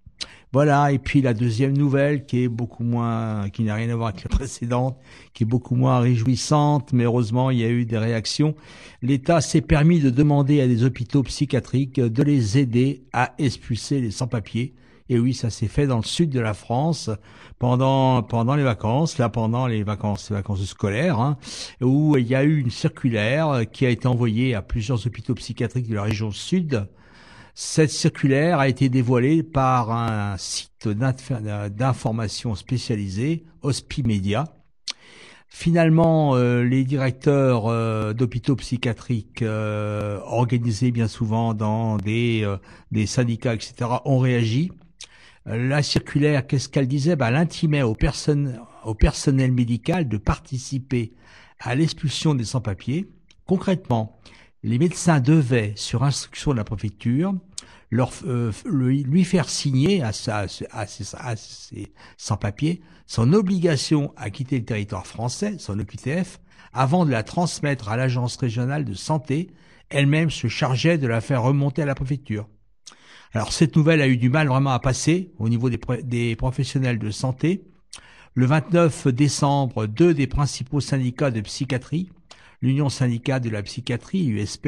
[0.53, 4.09] Voilà, et puis la deuxième nouvelle qui est beaucoup moins, qui n'a rien à voir
[4.09, 4.97] avec la précédente,
[5.33, 8.53] qui est beaucoup moins réjouissante, mais heureusement il y a eu des réactions.
[9.01, 14.11] L'État s'est permis de demander à des hôpitaux psychiatriques de les aider à expulser les
[14.11, 14.73] sans-papiers.
[15.07, 17.09] Et oui, ça s'est fait dans le sud de la France
[17.57, 21.37] pendant pendant les vacances, là pendant les vacances, les vacances scolaires, hein,
[21.79, 25.87] où il y a eu une circulaire qui a été envoyée à plusieurs hôpitaux psychiatriques
[25.87, 26.87] de la région sud
[27.53, 34.45] cette circulaire a été dévoilée par un site d'information spécialisé, Hospimedia.
[35.53, 42.47] Finalement, euh, les directeurs euh, d'hôpitaux psychiatriques euh, organisés bien souvent dans des,
[43.05, 44.71] syndicats, etc., ont réagi.
[45.45, 47.17] La circulaire, qu'est-ce qu'elle disait?
[47.17, 51.11] Ben, Elle intimait au personnel médical de participer
[51.59, 53.09] à l'expulsion des sans-papiers.
[53.45, 54.19] Concrètement,
[54.63, 57.33] les médecins devaient, sur instruction de la préfecture,
[57.89, 64.65] leur, euh, lui faire signer à, sa, à, ses, sans-papiers son obligation à quitter le
[64.65, 66.39] territoire français, son OQTF,
[66.71, 69.51] avant de la transmettre à l'agence régionale de santé,
[69.89, 72.47] elle-même se chargeait de la faire remonter à la préfecture.
[73.33, 76.99] Alors cette nouvelle a eu du mal vraiment à passer au niveau des, des professionnels
[76.99, 77.65] de santé.
[78.33, 82.09] Le 29 décembre, deux des principaux syndicats de psychiatrie,
[82.61, 84.67] l'Union syndicale de la psychiatrie, USP,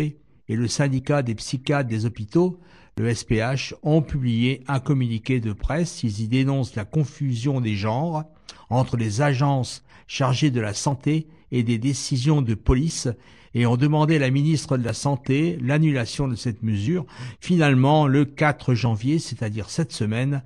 [0.49, 2.59] et le syndicat des psychiatres des hôpitaux,
[2.97, 6.03] le SPH, ont publié un communiqué de presse.
[6.03, 8.25] Ils y dénoncent la confusion des genres
[8.69, 13.07] entre les agences chargées de la santé et des décisions de police
[13.55, 17.05] et ont demandé à la ministre de la Santé l'annulation de cette mesure.
[17.39, 20.43] Finalement, le 4 janvier, c'est-à-dire cette semaine,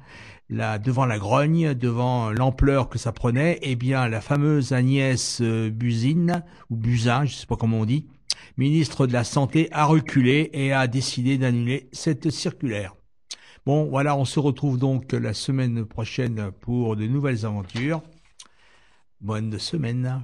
[0.49, 6.43] devant la grogne, devant l'ampleur que ça prenait, eh bien, la fameuse Agnès euh, Buzine,
[6.69, 8.07] ou Buzin, je ne sais pas comment on dit,
[8.57, 12.95] ministre de la Santé, a reculé et a décidé d'annuler cette circulaire.
[13.65, 18.01] Bon, voilà, on se retrouve donc la semaine prochaine pour de nouvelles aventures.
[19.19, 20.23] Bonne semaine.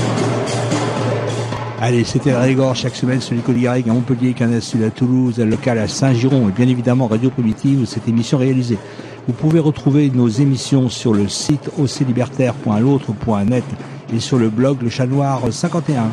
[1.83, 5.87] Allez, c'était Régor chaque semaine sur l'école Garrigue à Montpellier, Canal à Toulouse, local à
[5.87, 8.77] Saint-Giron et bien évidemment Radio Primitive où cette émission réalisée.
[9.27, 13.63] Vous pouvez retrouver nos émissions sur le site oclibertaire.l'autre.net
[14.13, 16.11] et sur le blog Le Chat Noir 51.